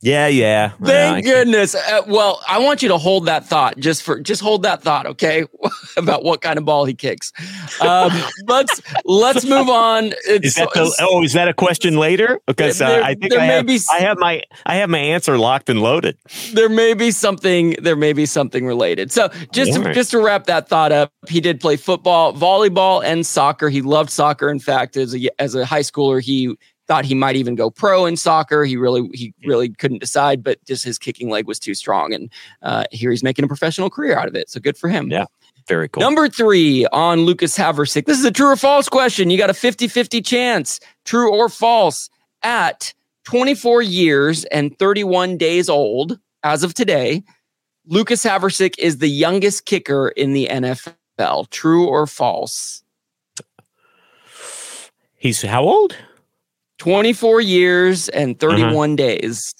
Yeah, 0.00 0.28
yeah. 0.28 0.70
Thank 0.80 1.24
goodness. 1.24 1.74
Uh, 1.74 2.02
well, 2.06 2.40
I 2.48 2.60
want 2.60 2.82
you 2.82 2.90
to 2.90 2.98
hold 2.98 3.26
that 3.26 3.44
thought 3.46 3.76
just 3.78 4.04
for 4.04 4.20
just 4.20 4.40
hold 4.40 4.62
that 4.62 4.82
thought, 4.82 5.06
okay? 5.06 5.44
About 6.08 6.24
what 6.24 6.40
kind 6.40 6.58
of 6.58 6.64
ball 6.64 6.84
he 6.84 6.94
kicks. 6.94 7.32
Um, 7.80 8.12
let's 8.46 8.80
let's 9.04 9.44
move 9.44 9.68
on. 9.68 10.12
It's, 10.26 10.46
is 10.46 10.54
that 10.54 10.70
the, 10.72 10.94
oh, 11.00 11.22
is 11.22 11.32
that 11.32 11.48
a 11.48 11.54
question 11.54 11.96
later? 11.96 12.40
Because 12.46 12.80
uh, 12.80 13.02
I 13.04 13.14
think 13.14 13.34
I 13.34 13.44
have, 13.44 13.66
be, 13.66 13.78
I 13.90 13.98
have 13.98 14.18
my 14.18 14.42
I 14.64 14.76
have 14.76 14.88
my 14.88 14.98
answer 14.98 15.38
locked 15.38 15.68
and 15.68 15.82
loaded. 15.82 16.16
There 16.54 16.68
may 16.68 16.94
be 16.94 17.10
something. 17.10 17.76
There 17.82 17.96
may 17.96 18.12
be 18.12 18.26
something 18.26 18.64
related. 18.64 19.12
So 19.12 19.28
just 19.52 19.74
to, 19.74 19.92
just 19.92 20.10
to 20.12 20.20
wrap 20.20 20.44
that 20.44 20.68
thought 20.68 20.92
up, 20.92 21.12
he 21.28 21.40
did 21.40 21.60
play 21.60 21.76
football, 21.76 22.32
volleyball, 22.32 23.04
and 23.04 23.26
soccer. 23.26 23.68
He 23.68 23.82
loved 23.82 24.10
soccer. 24.10 24.50
In 24.50 24.60
fact, 24.60 24.96
as 24.96 25.14
a 25.14 25.28
as 25.40 25.54
a 25.54 25.66
high 25.66 25.80
schooler, 25.80 26.22
he 26.22 26.56
thought 26.88 27.04
he 27.04 27.14
might 27.14 27.36
even 27.36 27.54
go 27.54 27.70
pro 27.70 28.06
in 28.06 28.16
soccer. 28.16 28.64
He 28.64 28.76
really 28.76 29.08
he 29.12 29.34
really 29.44 29.68
couldn't 29.68 29.98
decide, 29.98 30.42
but 30.42 30.64
just 30.64 30.84
his 30.84 30.98
kicking 30.98 31.28
leg 31.28 31.46
was 31.46 31.58
too 31.58 31.74
strong. 31.74 32.12
And 32.12 32.32
uh, 32.62 32.84
here 32.90 33.10
he's 33.10 33.22
making 33.22 33.44
a 33.44 33.48
professional 33.48 33.90
career 33.90 34.18
out 34.18 34.26
of 34.26 34.34
it. 34.34 34.50
So 34.50 34.58
good 34.58 34.76
for 34.76 34.88
him. 34.88 35.10
Yeah. 35.10 35.26
Very 35.68 35.88
cool. 35.88 36.00
Number 36.00 36.28
three 36.28 36.86
on 36.86 37.20
Lucas 37.20 37.56
Havrisik. 37.56 38.06
This 38.06 38.18
is 38.18 38.24
a 38.24 38.30
true 38.30 38.48
or 38.48 38.56
false 38.56 38.88
question. 38.88 39.28
You 39.28 39.36
got 39.36 39.50
a 39.50 39.54
50 39.54 39.86
50 39.86 40.22
chance, 40.22 40.80
true 41.04 41.30
or 41.30 41.48
false, 41.50 42.08
at 42.42 42.94
24 43.24 43.82
years 43.82 44.44
and 44.44 44.76
31 44.78 45.36
days 45.36 45.68
old 45.68 46.18
as 46.42 46.62
of 46.62 46.72
today. 46.72 47.22
Lucas 47.86 48.24
Havrisik 48.24 48.74
is 48.78 48.98
the 48.98 49.08
youngest 49.08 49.66
kicker 49.66 50.08
in 50.08 50.32
the 50.32 50.46
NFL. 50.50 51.50
True 51.50 51.86
or 51.86 52.06
false? 52.06 52.82
He's 55.16 55.42
how 55.42 55.64
old? 55.64 55.96
24 56.78 57.40
years 57.40 58.08
and 58.10 58.42
uh-huh. 58.42 58.56
31 58.56 58.90
uh-huh. 58.90 58.96
days. 58.96 59.54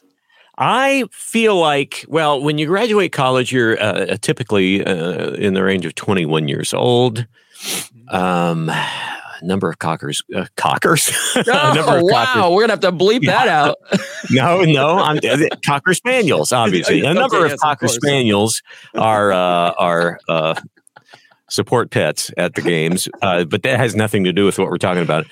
I 0.61 1.05
feel 1.13 1.57
like, 1.57 2.05
well, 2.09 2.41
when 2.41 2.59
you 2.59 2.67
graduate 2.67 3.13
college, 3.13 3.53
you're 3.53 3.81
uh, 3.81 4.17
typically 4.21 4.85
uh, 4.85 5.31
in 5.35 5.55
the 5.55 5.63
range 5.63 5.87
of 5.87 5.95
21 5.95 6.49
years 6.49 6.75
old. 6.75 7.27
Um, 8.09 8.71
number 9.43 9.71
of 9.71 9.79
cockers, 9.79 10.23
uh, 10.35 10.47
cockers. 10.57 11.11
Oh, 11.37 12.05
wow, 12.05 12.25
cockers. 12.25 12.51
we're 12.53 12.63
gonna 12.63 12.73
have 12.73 12.81
to 12.81 12.93
bleep 12.93 13.23
yeah. 13.23 13.45
that 13.45 13.49
out. 13.49 13.77
no, 14.31 14.63
no, 14.63 14.99
I'm 14.99 15.19
uh, 15.19 15.47
cocker 15.65 15.95
spaniels. 15.95 16.53
Obviously, 16.65 17.01
a 17.01 17.15
number 17.15 17.37
okay, 17.37 17.45
of 17.45 17.51
yes, 17.53 17.61
cocker 17.61 17.87
of 17.87 17.93
spaniels 17.93 18.63
are 18.95 19.33
uh, 19.33 19.73
are 19.79 20.19
uh, 20.29 20.55
support 21.49 21.91
pets 21.91 22.31
at 22.37 22.55
the 22.55 22.63
games, 22.63 23.09
uh, 23.23 23.45
but 23.45 23.63
that 23.63 23.79
has 23.79 23.95
nothing 23.95 24.25
to 24.25 24.33
do 24.33 24.45
with 24.45 24.59
what 24.59 24.69
we're 24.69 24.79
talking 24.79 25.03
about. 25.03 25.27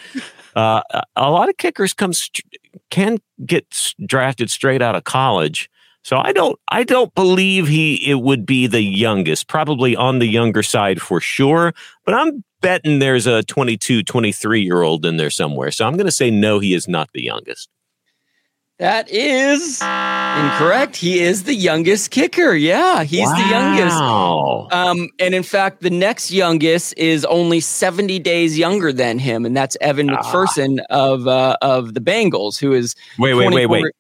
Uh, 0.55 0.81
a 1.17 1.31
lot 1.31 1.49
of 1.49 1.57
kickers 1.57 1.93
come 1.93 2.13
can 2.91 3.19
get 3.45 3.67
drafted 4.07 4.51
straight 4.51 4.83
out 4.83 4.97
of 4.97 5.05
college. 5.05 5.71
So 6.03 6.19
I 6.19 6.33
don't 6.33 6.59
I 6.69 6.85
don't 6.85 7.13
believe 7.15 7.67
he 7.67 8.09
it 8.09 8.21
would 8.21 8.47
be 8.47 8.67
the 8.67 8.83
youngest, 8.83 9.49
probably 9.49 9.97
on 9.97 10.21
the 10.21 10.27
younger 10.27 10.63
side 10.63 11.03
for 11.03 11.21
sure, 11.21 11.73
but 12.05 12.15
I'm 12.15 12.45
betting 12.61 13.01
there's 13.01 13.27
a 13.27 13.43
22, 13.43 14.03
23 14.03 14.61
year 14.61 14.83
old 14.83 15.05
in 15.05 15.17
there 15.17 15.31
somewhere. 15.31 15.71
So 15.71 15.87
I'm 15.87 15.95
going 15.95 16.07
to 16.07 16.13
say 16.13 16.31
no, 16.31 16.59
he 16.59 16.75
is 16.75 16.87
not 16.89 17.11
the 17.13 17.23
youngest. 17.23 17.69
That 18.79 19.09
is 19.09 19.81
incorrect. 19.81 20.97
He 20.97 21.21
is 21.21 21.45
the 21.45 21.55
youngest 21.55 22.11
kicker. 22.11 22.55
Yeah, 22.55 23.05
he's 23.05 23.27
wow. 23.27 23.35
the 23.37 23.49
youngest. 23.49 23.97
Um, 24.75 25.09
and 25.19 25.35
in 25.35 25.43
fact, 25.43 25.81
the 25.81 25.89
next 25.89 26.31
youngest 26.31 26.93
is 26.99 27.25
only 27.25 27.61
70 27.61 28.19
days 28.19 28.59
younger 28.59 28.93
than 28.93 29.19
him, 29.19 29.47
and 29.47 29.57
that's 29.57 29.79
Evan 29.81 30.11
ah. 30.11 30.21
McPherson 30.23 30.81
of 30.91 31.27
uh, 31.27 31.57
of 31.63 31.95
the 31.95 32.01
Bengals, 32.01 32.59
who 32.59 32.75
is 32.75 32.95
wait, 33.19 33.33
wait, 33.33 33.51
wait, 33.55 33.67
wait. 33.67 33.95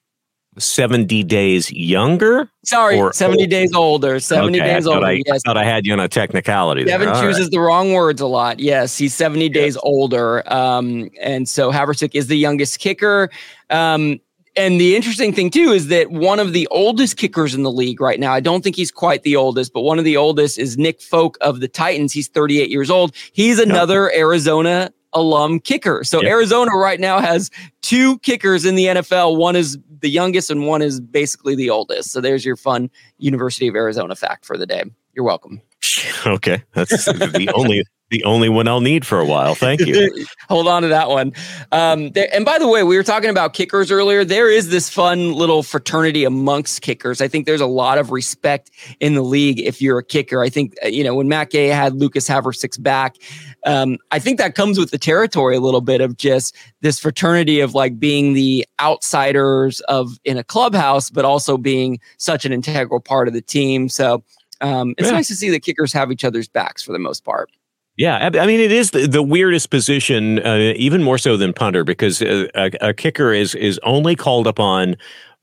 70 0.58 1.22
days 1.24 1.70
younger? 1.72 2.50
Sorry, 2.64 2.98
70 3.12 3.42
old. 3.42 3.50
days 3.50 3.74
older. 3.74 4.20
70 4.20 4.58
Okay, 4.58 4.66
days 4.66 4.84
thought 4.84 4.94
older. 4.96 5.06
I, 5.06 5.22
yes. 5.26 5.42
thought 5.44 5.56
I 5.56 5.64
had 5.64 5.86
you 5.86 5.92
on 5.92 6.00
a 6.00 6.08
technicality. 6.08 6.84
there. 6.84 6.98
Devin 6.98 7.14
All 7.14 7.22
chooses 7.22 7.46
right. 7.46 7.50
the 7.50 7.60
wrong 7.60 7.92
words 7.92 8.20
a 8.20 8.26
lot. 8.26 8.58
Yes, 8.58 8.96
he's 8.96 9.14
70 9.14 9.48
days 9.50 9.76
older. 9.82 10.50
Um, 10.52 11.10
and 11.20 11.48
so 11.48 11.70
Havrisik 11.70 12.14
is 12.14 12.28
the 12.28 12.36
youngest 12.36 12.78
kicker. 12.78 13.30
Um, 13.68 14.20
and 14.56 14.80
the 14.80 14.96
interesting 14.96 15.32
thing 15.32 15.50
too 15.50 15.70
is 15.72 15.88
that 15.88 16.10
one 16.10 16.38
of 16.38 16.52
the 16.52 16.66
oldest 16.70 17.16
kickers 17.16 17.54
in 17.54 17.62
the 17.62 17.70
league 17.70 18.00
right 18.00 18.18
now, 18.18 18.32
I 18.32 18.40
don't 18.40 18.62
think 18.62 18.76
he's 18.76 18.90
quite 18.90 19.22
the 19.22 19.36
oldest, 19.36 19.72
but 19.72 19.82
one 19.82 19.98
of 19.98 20.04
the 20.04 20.16
oldest 20.16 20.58
is 20.58 20.78
Nick 20.78 21.00
Folk 21.00 21.36
of 21.40 21.60
the 21.60 21.68
Titans. 21.68 22.12
He's 22.12 22.28
38 22.28 22.70
years 22.70 22.90
old. 22.90 23.14
He's 23.32 23.58
another 23.58 24.12
Arizona 24.14 24.90
alum 25.12 25.60
kicker. 25.60 26.04
So 26.04 26.22
Yeah. 26.22 26.30
Arizona 26.30 26.72
right 26.72 27.00
now 27.00 27.20
has 27.20 27.50
two 27.82 28.18
kickers 28.20 28.64
in 28.64 28.74
the 28.74 28.86
NFL. 28.86 29.36
One 29.36 29.56
is 29.56 29.78
the 30.00 30.10
youngest 30.10 30.50
and 30.50 30.66
one 30.66 30.82
is 30.82 31.00
basically 31.00 31.54
the 31.54 31.70
oldest. 31.70 32.10
So 32.10 32.20
there's 32.20 32.44
your 32.44 32.56
fun 32.56 32.90
University 33.18 33.66
of 33.66 33.74
Arizona 33.74 34.14
fact 34.14 34.44
for 34.44 34.56
the 34.56 34.66
day. 34.66 34.84
You're 35.14 35.24
welcome. 35.24 35.62
Okay, 36.26 36.62
that's 36.74 37.04
the 37.04 37.50
only 37.54 37.84
the 38.10 38.22
only 38.22 38.48
one 38.48 38.68
I'll 38.68 38.80
need 38.80 39.04
for 39.04 39.18
a 39.18 39.24
while. 39.24 39.56
Thank 39.56 39.80
you. 39.80 40.26
Hold 40.48 40.68
on 40.68 40.82
to 40.82 40.88
that 40.88 41.08
one. 41.08 41.32
Um, 41.72 42.10
there, 42.10 42.28
and 42.32 42.44
by 42.44 42.58
the 42.58 42.68
way, 42.68 42.84
we 42.84 42.96
were 42.96 43.02
talking 43.02 43.30
about 43.30 43.52
kickers 43.52 43.90
earlier. 43.90 44.24
There 44.24 44.48
is 44.48 44.68
this 44.68 44.88
fun 44.88 45.32
little 45.32 45.64
fraternity 45.64 46.24
amongst 46.24 46.82
kickers. 46.82 47.20
I 47.20 47.26
think 47.26 47.46
there's 47.46 47.60
a 47.60 47.66
lot 47.66 47.98
of 47.98 48.12
respect 48.12 48.70
in 49.00 49.14
the 49.14 49.22
league 49.22 49.58
if 49.58 49.82
you're 49.82 49.98
a 49.98 50.04
kicker. 50.04 50.40
I 50.42 50.48
think, 50.48 50.74
uh, 50.84 50.88
you 50.88 51.02
know, 51.02 51.16
when 51.16 51.26
Matt 51.26 51.50
Gay 51.50 51.66
had 51.66 51.94
Lucas 51.94 52.28
Havrisik's 52.28 52.78
back, 52.78 53.16
um, 53.64 53.98
I 54.12 54.20
think 54.20 54.38
that 54.38 54.54
comes 54.54 54.78
with 54.78 54.92
the 54.92 54.98
territory 54.98 55.56
a 55.56 55.60
little 55.60 55.80
bit 55.80 56.00
of 56.00 56.16
just 56.16 56.54
this 56.82 57.00
fraternity 57.00 57.58
of 57.58 57.74
like 57.74 57.98
being 57.98 58.34
the 58.34 58.64
outsiders 58.78 59.80
of 59.82 60.12
in 60.24 60.38
a 60.38 60.44
clubhouse, 60.44 61.10
but 61.10 61.24
also 61.24 61.56
being 61.58 61.98
such 62.18 62.44
an 62.44 62.52
integral 62.52 63.00
part 63.00 63.26
of 63.26 63.34
the 63.34 63.42
team. 63.42 63.88
So 63.88 64.22
um, 64.60 64.94
it's 64.98 65.08
Yeah. 65.08 65.14
nice 65.14 65.28
to 65.28 65.34
see 65.36 65.50
the 65.50 65.60
kickers 65.60 65.92
have 65.92 66.10
each 66.12 66.24
other's 66.24 66.48
backs 66.48 66.82
for 66.82 66.92
the 66.92 66.98
most 66.98 67.24
part. 67.24 67.50
Yeah, 67.98 68.28
I 68.34 68.46
mean, 68.46 68.60
it 68.60 68.72
is 68.72 68.90
the, 68.90 69.06
the 69.06 69.22
weirdest 69.22 69.70
position, 69.70 70.38
uh, 70.44 70.74
even 70.76 71.02
more 71.02 71.16
so 71.16 71.38
than 71.38 71.54
punter, 71.54 71.82
because 71.82 72.20
uh, 72.20 72.46
a, 72.54 72.70
a 72.88 72.92
kicker 72.94 73.32
is 73.32 73.54
is 73.54 73.80
only 73.84 74.14
called 74.14 74.46
upon, 74.46 74.96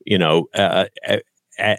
you 0.06 0.16
know, 0.18 0.48
uh, 0.54 0.84
a- 1.08 1.20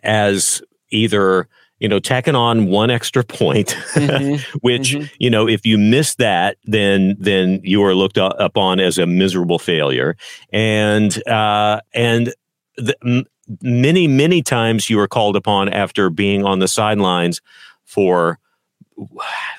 as 0.05 0.61
either 0.89 1.47
you 1.79 1.87
know 1.87 1.99
tacking 1.99 2.35
on 2.35 2.65
one 2.67 2.89
extra 2.91 3.23
point, 3.23 3.69
Mhm. 3.93 4.41
which 4.63 4.95
Mhm. 4.95 5.09
you 5.17 5.29
know 5.29 5.47
if 5.47 5.65
you 5.65 5.77
miss 5.77 6.15
that, 6.15 6.57
then 6.65 7.15
then 7.19 7.61
you 7.63 7.81
are 7.83 7.95
looked 7.95 8.17
upon 8.17 8.81
as 8.81 8.97
a 8.97 9.05
miserable 9.05 9.59
failure, 9.59 10.17
and 10.51 11.25
uh, 11.25 11.79
and 11.93 12.33
the, 12.75 13.25
many 13.61 14.07
many 14.07 14.41
times 14.41 14.89
you 14.89 14.99
are 14.99 15.07
called 15.07 15.35
upon 15.35 15.69
after 15.69 16.09
being 16.09 16.43
on 16.45 16.59
the 16.59 16.67
sidelines 16.67 17.41
for 17.83 18.39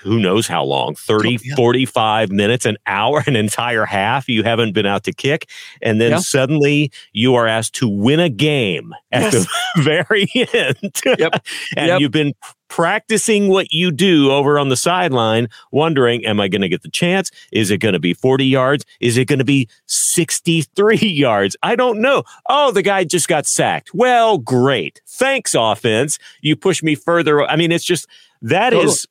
who 0.02 0.18
knows 0.18 0.46
how 0.46 0.64
long 0.64 0.94
30 0.94 1.36
45 1.56 2.30
minutes 2.32 2.64
an 2.64 2.78
hour 2.86 3.22
an 3.26 3.36
entire 3.36 3.84
half 3.84 4.28
you 4.30 4.42
haven't 4.42 4.72
been 4.72 4.86
out 4.86 5.04
to 5.04 5.12
kick 5.12 5.48
and 5.82 6.00
then 6.00 6.12
Yeah. 6.12 6.18
suddenly 6.18 6.90
you 7.12 7.34
are 7.34 7.46
asked 7.46 7.74
to 7.76 7.88
win 7.88 8.18
a 8.18 8.30
game 8.30 8.94
at 9.12 9.32
the 9.32 9.46
very 9.78 10.26
end 10.54 10.78
Yep. 11.18 11.44
and 11.76 11.86
Yep. 11.88 12.00
you've 12.00 12.10
been 12.12 12.32
practicing 12.68 13.48
what 13.48 13.72
you 13.72 13.90
do 13.90 14.30
over 14.30 14.58
on 14.58 14.68
the 14.68 14.76
sideline 14.76 15.48
wondering 15.70 16.24
am 16.26 16.40
i 16.40 16.48
going 16.48 16.62
to 16.62 16.68
get 16.68 16.82
the 16.82 16.90
chance 16.90 17.30
is 17.52 17.70
it 17.70 17.78
going 17.78 17.92
to 17.92 18.00
be 18.00 18.12
40 18.12 18.44
yards 18.44 18.84
is 19.00 19.16
it 19.16 19.26
going 19.26 19.38
to 19.38 19.44
be 19.44 19.68
63 19.86 20.96
yards 21.00 21.56
i 21.62 21.76
don't 21.76 22.00
know 22.00 22.24
oh 22.48 22.70
the 22.72 22.82
guy 22.82 23.04
just 23.04 23.28
got 23.28 23.46
sacked 23.46 23.94
well 23.94 24.38
great 24.38 25.00
thanks 25.06 25.54
offense 25.54 26.18
you 26.40 26.56
push 26.56 26.82
me 26.82 26.94
further 26.94 27.42
i 27.44 27.56
mean 27.56 27.72
it's 27.72 27.84
just 27.84 28.06
that 28.42 28.72
is, 28.72 29.06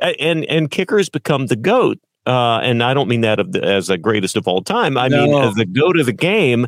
Totally. 0.00 0.20
and 0.20 0.44
and 0.46 0.70
kickers 0.70 1.08
become 1.08 1.46
the 1.46 1.56
goat. 1.56 1.98
Uh, 2.26 2.58
and 2.60 2.82
I 2.82 2.94
don't 2.94 3.08
mean 3.08 3.20
that 3.20 3.38
of 3.38 3.52
the, 3.52 3.62
as 3.62 3.88
the 3.88 3.98
greatest 3.98 4.36
of 4.36 4.48
all 4.48 4.62
time. 4.62 4.96
I 4.96 5.08
mean 5.08 5.34
as 5.34 5.54
the 5.54 5.66
goat 5.66 5.98
of 5.98 6.06
the 6.06 6.12
game. 6.12 6.66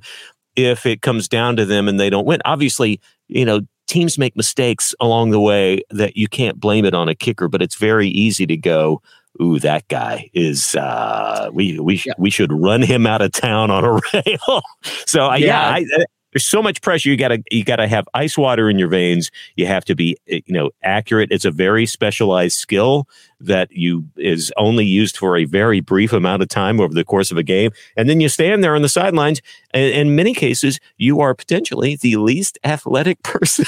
If 0.55 0.87
it 0.87 1.03
comes 1.03 1.29
down 1.29 1.57
to 1.57 1.66
them 1.66 1.87
and 1.87 2.01
they 2.01 2.09
don't 2.09 2.25
win, 2.25 2.40
obviously, 2.46 2.99
you 3.29 3.44
know 3.44 3.61
teams 3.87 4.18
make 4.18 4.37
mistakes 4.37 4.94
along 5.01 5.31
the 5.31 5.40
way 5.40 5.83
that 5.90 6.16
you 6.16 6.29
can't 6.29 6.59
blame 6.61 6.85
it 6.85 6.94
on 6.94 7.09
a 7.09 7.14
kicker. 7.14 7.49
But 7.49 7.62
it's 7.62 7.77
very 7.77 8.09
easy 8.09 8.46
to 8.46 8.57
go, 8.57 9.01
"Ooh, 9.40 9.59
that 9.61 9.87
guy 9.88 10.31
is. 10.35 10.75
Uh, 10.77 11.51
we 11.53 11.79
we 11.81 11.96
sh- 11.96 12.07
Yeah. 12.07 12.14
we 12.18 12.31
should 12.31 12.53
run 12.53 12.83
him 12.83 13.07
out 13.07 13.22
of 13.22 13.33
town 13.33 13.70
on 13.70 13.85
a 13.85 13.92
rail." 14.14 14.62
so 15.07 15.31
uh, 15.31 15.35
yeah, 15.37 15.77
Yeah. 15.79 15.85
I, 15.99 16.05
there's 16.32 16.44
so 16.44 16.62
much 16.62 16.82
pressure. 16.82 17.08
You 17.08 17.16
gotta 17.16 17.42
you 17.50 17.64
gotta 17.64 17.86
have 17.88 18.06
ice 18.12 18.36
water 18.36 18.68
in 18.68 18.78
your 18.78 18.88
veins. 18.88 19.30
You 19.56 19.66
have 19.66 19.84
to 19.86 19.94
be 19.94 20.16
uh, 20.30 20.36
you 20.46 20.54
know 20.54 20.70
accurate. 20.82 21.30
It's 21.32 21.44
a 21.44 21.50
very 21.50 21.86
specialized 21.86 22.58
skill 22.58 23.08
that 23.40 23.70
you 23.72 24.04
is 24.16 24.52
only 24.56 24.84
used 24.84 25.16
for 25.16 25.36
a 25.36 25.44
very 25.44 25.80
brief 25.80 26.12
amount 26.12 26.42
of 26.42 26.48
time 26.48 26.80
over 26.80 26.92
the 26.92 27.04
course 27.04 27.30
of 27.30 27.36
a 27.38 27.42
game, 27.42 27.70
and 27.96 28.08
then 28.08 28.20
you 28.20 28.28
stand 28.28 28.62
there 28.62 28.74
on 28.74 28.82
the 28.82 28.88
sidelines. 28.88 29.40
And 29.72 29.84
in 29.84 30.14
many 30.16 30.34
cases, 30.34 30.78
you 30.98 31.20
are 31.20 31.34
potentially 31.34 31.96
the 31.96 32.16
least 32.16 32.58
athletic 32.64 33.22
person. 33.22 33.64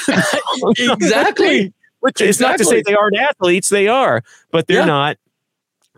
exactly. 0.77 1.73
Which 2.01 2.21
is 2.21 2.39
not 2.39 2.57
to 2.59 2.63
say 2.65 2.81
they 2.85 2.95
aren't 2.95 3.17
athletes; 3.17 3.69
they 3.69 3.87
are, 3.89 4.23
but 4.51 4.67
they're 4.67 4.79
Yeah. 4.79 4.85
not 4.85 5.17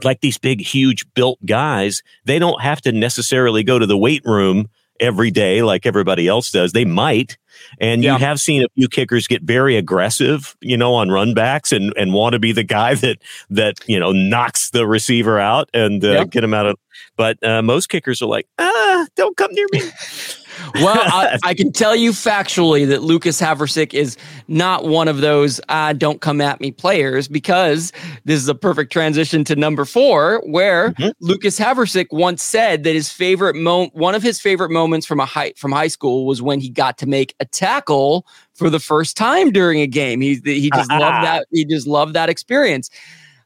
like 0.03 0.21
these 0.21 0.39
big, 0.39 0.61
huge 0.61 1.05
built 1.13 1.37
guys. 1.45 2.01
They 2.25 2.39
don't 2.39 2.59
have 2.61 2.81
to 2.81 2.91
necessarily 2.91 3.63
go 3.63 3.77
to 3.77 3.85
the 3.85 3.97
weight 3.97 4.23
room 4.25 4.67
every 5.01 5.31
day 5.31 5.61
like 5.63 5.85
everybody 5.85 6.27
else 6.27 6.51
does. 6.51 6.71
They 6.71 6.85
might. 6.85 7.37
And 7.79 8.03
Yeah. 8.03 8.13
you 8.13 8.19
have 8.19 8.39
seen 8.39 8.63
a 8.63 8.67
few 8.75 8.87
kickers 8.87 9.27
get 9.27 9.41
very 9.41 9.75
aggressive, 9.75 10.55
you 10.61 10.77
know, 10.77 10.93
on 10.93 11.09
run 11.09 11.33
backs 11.33 11.71
and, 11.73 11.93
and 11.97 12.13
want 12.13 12.33
to 12.33 12.39
be 12.39 12.53
the 12.53 12.63
guy 12.63 12.93
that, 13.03 13.17
that, 13.49 13.75
you 13.87 13.99
know, 13.99 14.11
knocks 14.11 14.69
the 14.69 14.87
receiver 14.87 15.39
out 15.39 15.69
and 15.73 16.03
uh, 16.05 16.23
get 16.25 16.43
him 16.43 16.53
out 16.53 16.65
of. 16.67 16.77
But 17.17 17.43
uh, 17.43 17.61
most 17.61 17.87
kickers 17.87 18.21
are 18.21 18.27
like, 18.27 18.47
ah, 18.57 19.07
don't 19.15 19.35
come 19.35 19.51
near 19.53 19.67
me. 19.73 19.81
Well, 20.75 20.97
I, 20.99 21.37
I 21.43 21.53
can 21.53 21.71
tell 21.71 21.95
you 21.95 22.11
factually 22.11 22.87
that 22.87 23.01
Lucas 23.01 23.39
Havrisik 23.41 23.93
is 23.93 24.17
not 24.47 24.85
one 24.85 25.07
of 25.07 25.21
those 25.21 25.59
uh, 25.69 25.93
"don't 25.93 26.21
come 26.21 26.41
at 26.41 26.59
me" 26.61 26.71
players 26.71 27.27
because 27.27 27.91
this 28.25 28.39
is 28.39 28.47
a 28.47 28.55
perfect 28.55 28.91
transition 28.91 29.43
to 29.45 29.55
number 29.55 29.85
four, 29.85 30.41
where 30.45 30.91
Mhm. 30.93 31.13
Lucas 31.19 31.59
Havrisik 31.59 32.07
once 32.11 32.43
said 32.43 32.83
that 32.83 32.93
his 32.93 33.09
favorite 33.11 33.55
mo- 33.55 33.89
one 33.93 34.15
of 34.15 34.23
his 34.23 34.39
favorite 34.39 34.71
moments 34.71 35.05
from 35.05 35.19
a 35.19 35.25
high 35.25 35.53
from 35.57 35.71
high 35.71 35.87
school 35.87 36.25
was 36.25 36.41
when 36.41 36.59
he 36.59 36.69
got 36.69 36.97
to 36.99 37.05
make 37.07 37.35
a 37.39 37.45
tackle 37.45 38.25
for 38.53 38.69
the 38.69 38.79
first 38.79 39.17
time 39.17 39.51
during 39.51 39.79
a 39.81 39.87
game. 39.87 40.21
He 40.21 40.39
he 40.43 40.69
just 40.73 40.89
loved 40.91 41.25
that. 41.25 41.45
He 41.51 41.65
just 41.65 41.87
loved 41.87 42.13
that 42.13 42.29
experience. 42.29 42.89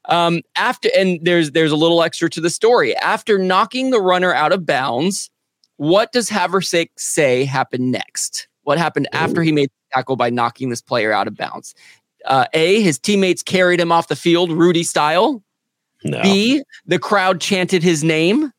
Um, 0.08 0.42
after 0.56 0.90
and 0.96 1.20
there's 1.24 1.52
there's 1.52 1.72
a 1.72 1.76
little 1.76 2.04
extra 2.04 2.30
to 2.30 2.42
the 2.42 2.50
story. 2.52 2.96
After 2.98 3.40
knocking 3.40 3.90
the 3.90 4.00
runner 4.00 4.34
out 4.34 4.52
of 4.52 4.66
bounds, 4.66 5.32
what 5.78 6.12
does 6.12 6.30
Havrisik 6.30 6.90
say 6.98 7.46
happened 7.46 7.92
next? 7.92 8.48
What 8.64 8.78
happened 8.78 9.08
after 9.12 9.44
he 9.44 9.52
made 9.52 9.70
the 9.70 9.96
tackle 9.96 10.16
by 10.16 10.30
knocking 10.30 10.70
this 10.70 10.82
player 10.82 11.12
out 11.12 11.28
of 11.28 11.36
bounds? 11.36 11.76
Uh, 12.26 12.46
A, 12.54 12.82
his 12.82 12.98
teammates 12.98 13.44
carried 13.44 13.80
him 13.80 13.92
off 13.92 14.08
the 14.08 14.16
field, 14.16 14.52
Rudy 14.52 14.84
style. 14.84 15.44
No. 16.04 16.22
B, 16.22 16.64
the 16.86 17.00
crowd 17.00 17.42
chanted 17.42 17.84
his 17.84 18.04
name. 18.04 18.52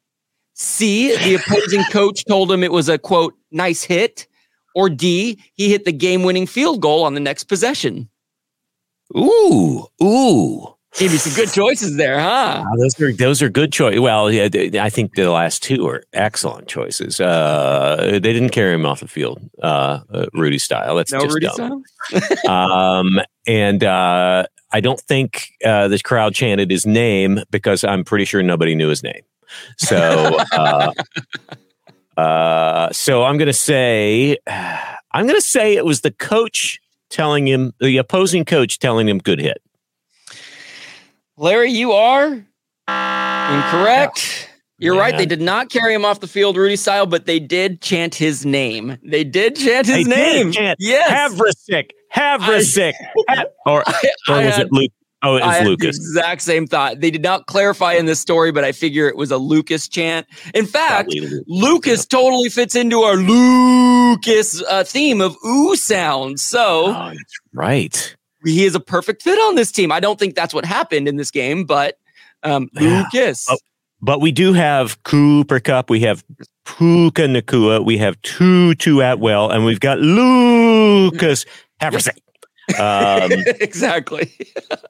C, 0.54 1.16
the 1.16 1.34
opposing 1.46 1.84
coach 1.90 2.24
told 2.26 2.50
him 2.50 2.62
it 2.62 2.72
was 2.72 2.88
a 2.88 2.98
quote, 2.98 3.34
nice 3.50 3.82
hit. 3.82 4.26
Or 4.74 4.90
D, 4.90 5.42
he 5.54 5.70
hit 5.70 5.84
the 5.84 5.92
game 5.92 6.22
winning 6.22 6.46
field 6.46 6.82
goal 6.82 7.04
on 7.04 7.14
the 7.14 7.20
next 7.20 7.44
possession. 7.44 8.08
Ooh, 9.16 9.86
ooh. 10.02 10.75
Give 10.98 11.12
you 11.12 11.18
some 11.18 11.34
good 11.34 11.52
choices 11.52 11.96
there, 11.96 12.18
huh? 12.18 12.62
Wow, 12.64 12.74
those 12.78 12.98
are 13.00 13.12
those 13.12 13.42
are 13.42 13.50
good 13.50 13.70
choices. 13.70 14.00
Well, 14.00 14.30
yeah, 14.30 14.48
they- 14.48 14.78
I 14.80 14.88
think 14.88 15.14
the 15.14 15.30
last 15.30 15.62
two 15.62 15.86
are 15.88 16.02
excellent 16.14 16.68
choices. 16.68 17.20
Uh, 17.20 18.12
they 18.12 18.32
didn't 18.32 18.48
carry 18.50 18.72
him 18.72 18.86
off 18.86 19.00
the 19.00 19.08
field, 19.08 19.38
uh, 19.62 20.00
uh, 20.10 20.26
Rudy 20.32 20.58
style. 20.58 20.96
That's 20.96 21.12
No 21.12 21.20
just 21.20 21.34
Rudy 21.34 21.48
dumb. 21.54 21.82
um, 22.48 23.20
and 23.46 23.84
uh, 23.84 24.46
I 24.72 24.80
don't 24.80 25.00
think 25.00 25.50
uh, 25.64 25.88
the 25.88 25.98
crowd 25.98 26.34
chanted 26.34 26.70
his 26.70 26.86
name 26.86 27.40
because 27.50 27.84
I'm 27.84 28.02
pretty 28.02 28.24
sure 28.24 28.42
nobody 28.42 28.74
knew 28.74 28.88
his 28.88 29.02
name. 29.02 29.20
So, 29.76 30.38
uh, 30.52 30.92
uh, 32.16 32.90
so 32.92 33.22
I'm 33.24 33.36
going 33.36 33.46
to 33.48 33.52
say, 33.52 34.38
I'm 34.46 35.26
going 35.26 35.36
to 35.38 35.40
say 35.46 35.76
it 35.76 35.84
was 35.84 36.00
the 36.00 36.10
coach 36.10 36.80
telling 37.10 37.46
him, 37.46 37.72
the 37.80 37.98
opposing 37.98 38.44
coach 38.46 38.78
telling 38.78 39.08
him, 39.08 39.18
"Good 39.18 39.40
hit." 39.40 39.60
Larry, 41.38 41.70
you 41.70 41.92
are 41.92 42.44
incorrect. 42.88 44.50
You're 44.78 44.96
right. 44.98 45.16
They 45.16 45.26
did 45.26 45.40
not 45.40 45.70
carry 45.70 45.94
him 45.94 46.04
off 46.04 46.20
the 46.20 46.26
field, 46.26 46.56
Rudy 46.56 46.76
style, 46.76 47.06
but 47.06 47.24
they 47.26 47.38
did 47.40 47.80
chant 47.80 48.14
his 48.14 48.44
name. 48.44 48.98
They 49.02 49.24
did 49.24 49.56
chant 49.56 49.86
his 49.86 49.96
They 49.96 50.04
name. 50.04 50.52
chant, 50.52 50.76
yes. 50.80 51.10
Havrisik, 51.32 51.90
Havrisik, 52.14 52.92
Ha- 53.28 53.44
or, 53.64 53.80
or 54.28 54.34
I 54.34 54.44
was 54.46 54.56
had, 54.56 54.66
it 54.66 54.72
Luke? 54.72 54.92
Oh, 55.22 55.36
it 55.36 55.42
was 55.44 55.62
Lucas. 55.66 55.96
exact 55.96 56.42
same 56.42 56.66
thought. 56.66 57.00
They 57.00 57.10
did 57.10 57.22
not 57.22 57.46
clarify 57.46 57.94
in 57.94 58.04
this 58.04 58.20
story, 58.20 58.52
but 58.52 58.64
I 58.64 58.72
figure 58.72 59.08
it 59.08 59.16
was 59.16 59.30
a 59.30 59.38
Lucas 59.38 59.88
chant. 59.88 60.26
In 60.54 60.66
fact, 60.66 61.08
Lucas. 61.10 61.40
Lucas 61.48 62.06
totally 62.06 62.50
fits 62.50 62.74
into 62.74 63.00
our 63.00 63.16
Lucas 63.16 64.62
uh, 64.62 64.84
theme 64.84 65.20
of 65.22 65.34
ooh 65.44 65.74
sounds. 65.74 66.42
So 66.42 66.88
Oh, 66.88 67.08
that's 67.08 67.34
right. 67.54 68.15
He 68.46 68.64
is 68.64 68.74
a 68.74 68.80
perfect 68.80 69.22
fit 69.22 69.38
on 69.40 69.54
this 69.56 69.70
team. 69.70 69.92
I 69.92 70.00
don't 70.00 70.18
think 70.18 70.34
that's 70.34 70.54
what 70.54 70.64
happened 70.64 71.08
in 71.08 71.16
this 71.16 71.30
game, 71.30 71.64
but 71.64 71.98
um. 72.42 72.68
Lucas. 72.74 73.46
Oh. 73.50 73.58
But 74.02 74.20
we 74.20 74.30
do 74.30 74.52
have 74.52 75.02
Cooper 75.04 75.58
Kupp. 75.58 75.88
We 75.88 76.00
have 76.00 76.22
Puka 76.64 77.22
Nacua. 77.22 77.84
We 77.84 77.96
have 77.98 78.20
Tutu 78.22 79.00
Atwell, 79.00 79.50
and 79.50 79.64
we've 79.64 79.80
got 79.80 79.98
Lucas 79.98 81.44
Havrisik. 81.80 82.18
Um, 82.80 83.30
exactly. 83.60 84.32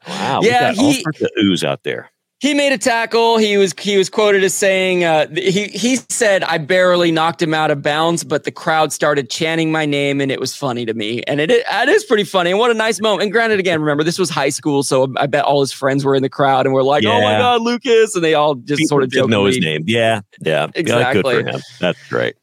wow. 0.09 0.41
Yeah, 0.43 0.71
we 0.71 0.77
got 0.77 0.79
all 0.79 0.93
he- 0.93 1.03
sorts 1.03 1.21
of 1.21 1.29
ooze 1.39 1.63
out 1.63 1.83
there. 1.83 2.11
He 2.39 2.53
made 2.53 2.73
a 2.73 2.79
tackle. 2.79 3.39
He 3.39 3.57
was 3.57 3.75
he 3.79 3.97
was 3.97 4.11
quoted 4.11 4.45
as 4.45 4.53
saying 4.53 5.05
uh, 5.05 5.27
he 5.35 5.69
he 5.69 5.97
said 6.11 6.45
I 6.45 6.59
barely 6.59 7.11
knocked 7.11 7.41
him 7.41 7.55
out 7.55 7.71
of 7.71 7.81
bounds, 7.81 8.25
but 8.25 8.45
the 8.45 8.51
crowd 8.51 8.93
started 8.93 9.31
chanting 9.31 9.73
my 9.73 9.87
name, 9.87 10.21
and 10.21 10.31
it 10.31 10.39
was 10.39 10.55
funny 10.55 10.85
to 10.85 10.93
me. 10.93 11.23
And 11.23 11.41
it 11.41 11.51
it 11.51 11.89
is 11.89 12.05
pretty 12.05 12.25
funny. 12.25 12.51
And 12.51 12.59
what 12.59 12.71
a 12.71 12.75
nice 12.75 13.01
moment. 13.01 13.23
And 13.23 13.33
granted, 13.33 13.59
again, 13.59 13.81
remember 13.81 14.05
this 14.05 14.19
was 14.19 14.29
high 14.29 14.51
school, 14.51 14.83
so 14.83 15.11
I 15.17 15.27
bet 15.27 15.47
all 15.47 15.63
his 15.63 15.73
friends 15.73 16.05
were 16.05 16.15
in 16.15 16.23
the 16.23 16.29
crowd 16.29 16.67
and 16.67 16.75
were 16.75 16.83
like, 16.83 17.05
"Oh 17.07 17.23
my 17.23 17.39
god, 17.39 17.63
Lucas!" 17.63 18.15
And 18.15 18.23
they 18.23 18.35
all 18.35 18.55
just 18.55 18.81
People 18.81 18.89
sort 18.89 19.03
of 19.05 19.11
didn't 19.11 19.31
know 19.31 19.47
his 19.47 19.59
name. 19.59 19.85
Yeah, 19.87 20.21
yeah. 20.43 20.67
Yeah, 20.67 20.71
Exactly. 20.75 21.23
Good 21.23 21.45
for 21.47 21.51
him. 21.53 21.61
That's 21.81 22.09
great. 22.09 22.37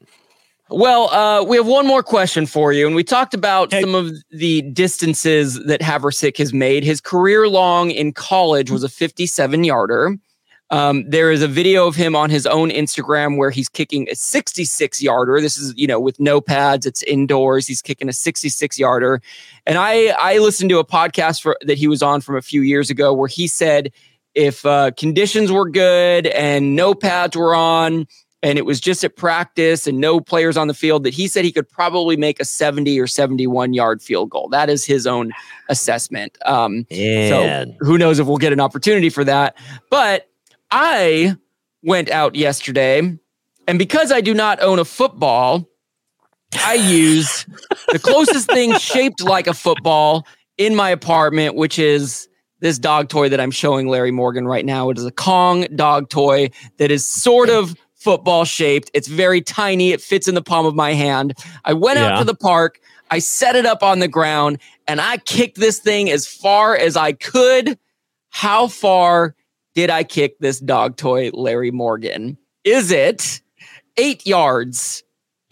Well, 0.74 1.08
uh, 1.10 1.44
we 1.44 1.56
have 1.56 1.66
one 1.66 1.86
more 1.86 2.02
question 2.02 2.46
for 2.46 2.72
you, 2.72 2.86
and 2.86 2.96
we 2.96 3.04
talked 3.04 3.32
about 3.32 3.68
Okay. 3.68 3.80
some 3.80 3.94
of 3.94 4.10
the 4.30 4.62
distances 4.62 5.62
that 5.66 5.80
Havrisik 5.80 6.36
has 6.38 6.52
made. 6.52 6.82
His 6.82 7.00
career 7.00 7.48
long 7.48 7.90
in 7.90 8.12
college 8.12 8.70
was 8.70 8.82
a 8.82 8.88
57 8.88 9.62
yarder. 9.64 10.16
Um, 10.70 11.04
there 11.08 11.30
is 11.30 11.42
a 11.42 11.46
video 11.48 11.86
of 11.86 11.94
him 11.94 12.16
on 12.16 12.30
his 12.30 12.46
own 12.46 12.70
Instagram 12.70 13.36
where 13.36 13.50
he's 13.50 13.68
kicking 13.68 14.08
a 14.10 14.16
66 14.16 15.00
yarder. 15.00 15.40
This 15.40 15.56
is, 15.56 15.72
you 15.76 15.86
know, 15.86 16.00
with 16.00 16.18
no 16.18 16.40
pads, 16.40 16.86
it's 16.86 17.02
indoors. 17.04 17.68
He's 17.68 17.82
kicking 17.82 18.08
a 18.08 18.12
66 18.12 18.76
yarder. 18.78 19.20
And 19.66 19.78
I 19.78 20.06
I 20.18 20.38
listened 20.38 20.70
to 20.70 20.78
a 20.78 20.84
podcast 20.84 21.42
for 21.42 21.56
that 21.60 21.78
he 21.78 21.86
was 21.86 22.02
on 22.02 22.20
from 22.22 22.34
a 22.36 22.42
few 22.42 22.62
years 22.62 22.90
ago 22.90 23.12
where 23.12 23.28
he 23.28 23.46
said 23.46 23.92
if 24.34 24.66
uh, 24.66 24.90
conditions 24.96 25.52
were 25.52 25.68
good 25.68 26.26
and 26.28 26.74
no 26.74 26.94
pads 26.94 27.36
were 27.36 27.54
on, 27.54 28.08
and 28.44 28.58
it 28.58 28.66
was 28.66 28.78
just 28.78 29.02
at 29.02 29.16
practice 29.16 29.86
and 29.86 29.98
no 29.98 30.20
players 30.20 30.58
on 30.58 30.68
the 30.68 30.74
field 30.74 31.02
that 31.04 31.14
he 31.14 31.26
said 31.26 31.44
he 31.46 31.50
could 31.50 31.68
probably 31.68 32.14
make 32.14 32.38
a 32.38 32.44
70 32.44 33.00
or 33.00 33.06
71 33.06 33.72
yard 33.72 34.02
field 34.02 34.28
goal. 34.28 34.48
That 34.50 34.68
is 34.68 34.84
his 34.84 35.06
own 35.06 35.32
assessment. 35.70 36.36
Um, 36.44 36.86
And 37.62 37.74
who 37.80 37.96
knows 37.96 38.18
if 38.18 38.26
we'll 38.26 38.36
get 38.36 38.52
an 38.52 38.60
opportunity 38.60 39.08
for 39.08 39.24
that. 39.24 39.56
But 39.90 40.28
I 40.70 41.36
went 41.82 42.10
out 42.10 42.34
yesterday, 42.34 43.16
and 43.66 43.78
because 43.78 44.12
I 44.12 44.20
do 44.20 44.34
not 44.34 44.62
own 44.62 44.78
a 44.78 44.84
football, 44.84 45.66
I 46.58 46.74
used 46.74 47.46
the 47.88 47.98
closest 47.98 48.50
thing 48.50 48.74
shaped 48.78 49.22
like 49.22 49.46
a 49.46 49.54
football 49.54 50.26
in 50.58 50.76
my 50.76 50.90
apartment, 50.90 51.54
which 51.54 51.78
is 51.78 52.28
this 52.60 52.78
dog 52.78 53.08
toy 53.08 53.28
that 53.28 53.40
I'm 53.40 53.50
showing 53.50 53.88
Larry 53.88 54.10
Morgan 54.10 54.46
right 54.46 54.64
now. 54.64 54.90
It 54.90 54.98
is 54.98 55.04
a 55.04 55.10
Kong 55.10 55.66
dog 55.74 56.10
toy 56.10 56.50
that 56.78 56.90
is 56.90 57.04
sort 57.06 57.50
of 57.50 57.74
football 58.04 58.44
shaped. 58.44 58.90
It's 58.94 59.08
very 59.08 59.40
tiny. 59.40 59.90
It 59.92 60.00
fits 60.02 60.28
in 60.28 60.34
the 60.34 60.42
palm 60.42 60.66
of 60.66 60.74
my 60.74 60.92
hand. 60.92 61.34
I 61.64 61.72
went 61.72 61.98
out 61.98 62.18
to 62.18 62.24
the 62.24 62.34
park. 62.34 62.78
I 63.10 63.18
set 63.18 63.56
it 63.56 63.64
up 63.66 63.82
on 63.82 63.98
the 63.98 64.08
ground 64.08 64.58
and 64.86 65.00
I 65.00 65.16
kicked 65.18 65.58
this 65.58 65.78
thing 65.78 66.10
as 66.10 66.26
far 66.26 66.76
as 66.76 66.96
I 66.96 67.12
could. 67.12 67.78
How 68.30 68.66
far 68.68 69.34
did 69.74 69.88
I 69.90 70.04
kick 70.04 70.38
this 70.38 70.60
dog 70.60 70.96
toy, 70.96 71.30
Larry 71.32 71.70
Morgan? 71.70 72.36
Is 72.64 72.90
it 72.90 73.40
eight 73.96 74.26
yards, 74.26 75.02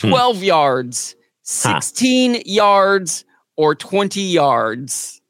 Hmm. 0.00 0.10
12 0.10 0.42
yards, 0.44 1.16
Huh. 1.46 1.80
16 1.80 2.42
yards, 2.44 3.24
or 3.56 3.74
20 3.74 4.20
yards? 4.22 5.20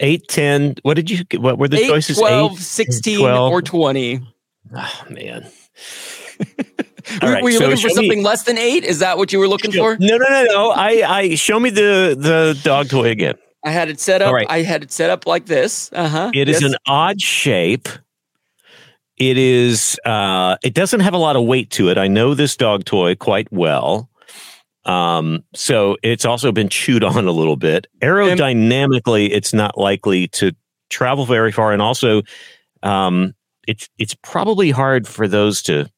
eight, 0.00 0.26
ten. 0.28 0.74
What 0.82 0.94
did 0.94 1.10
you? 1.10 1.24
What 1.38 1.58
were 1.58 1.68
the 1.68 1.78
8, 1.78 1.86
choices? 1.88 2.18
12, 2.18 2.52
Eight, 2.52 2.58
16, 2.58 3.18
12. 3.20 3.52
or 3.52 3.62
20? 3.62 4.20
Oh 4.74 5.04
man. 5.10 5.46
Were, 7.20 7.32
right, 7.32 7.42
were 7.42 7.50
you 7.50 7.58
so 7.58 7.64
looking 7.64 7.76
for 7.76 7.88
show 7.88 7.88
me- 7.88 7.94
something 7.94 8.22
less 8.22 8.44
than 8.44 8.56
eight? 8.56 8.84
Is 8.84 9.00
that 9.00 9.18
what 9.18 9.32
you 9.32 9.40
were 9.40 9.48
looking 9.48 9.72
for? 9.72 9.96
No, 9.98 10.16
no, 10.16 10.24
no, 10.28 10.44
no. 10.44 10.70
I, 10.70 11.02
I 11.18 11.34
show 11.34 11.58
me 11.58 11.68
the 11.70 12.14
the 12.16 12.58
dog 12.62 12.90
toy 12.90 13.08
again. 13.10 13.34
I 13.64 13.70
had 13.70 13.88
it 13.88 13.98
set 13.98 14.22
up. 14.22 14.32
Right. 14.32 14.46
I 14.48 14.62
had 14.62 14.82
it 14.84 14.92
set 14.92 15.10
up 15.10 15.26
like 15.26 15.46
this. 15.46 15.90
Uh 15.92 16.08
huh. 16.08 16.30
It 16.32 16.48
is 16.48 16.62
an 16.62 16.76
odd 16.86 17.20
shape. 17.20 17.88
It 19.16 19.36
is. 19.36 19.98
Uh, 20.04 20.56
it 20.62 20.74
doesn't 20.74 21.00
have 21.00 21.14
a 21.14 21.18
lot 21.18 21.36
of 21.36 21.44
weight 21.44 21.70
to 21.72 21.88
it. 21.90 21.98
I 21.98 22.08
know 22.08 22.34
this 22.34 22.56
dog 22.56 22.84
toy 22.84 23.14
quite 23.14 23.52
well. 23.52 24.08
Um, 24.84 25.44
so 25.54 25.96
it's 26.02 26.24
also 26.24 26.50
been 26.50 26.68
chewed 26.68 27.04
on 27.04 27.26
a 27.26 27.32
little 27.32 27.56
bit. 27.56 27.86
Aerodynamically, 28.00 29.28
it's 29.30 29.52
not 29.52 29.78
likely 29.78 30.28
to 30.28 30.52
travel 30.88 31.24
very 31.26 31.52
far, 31.52 31.72
and 31.72 31.80
also, 31.82 32.22
um, 32.82 33.34
it's 33.68 33.88
it's 33.98 34.14
probably 34.22 34.70
hard 34.70 35.06
for 35.06 35.26
those 35.28 35.62
to 35.62 35.90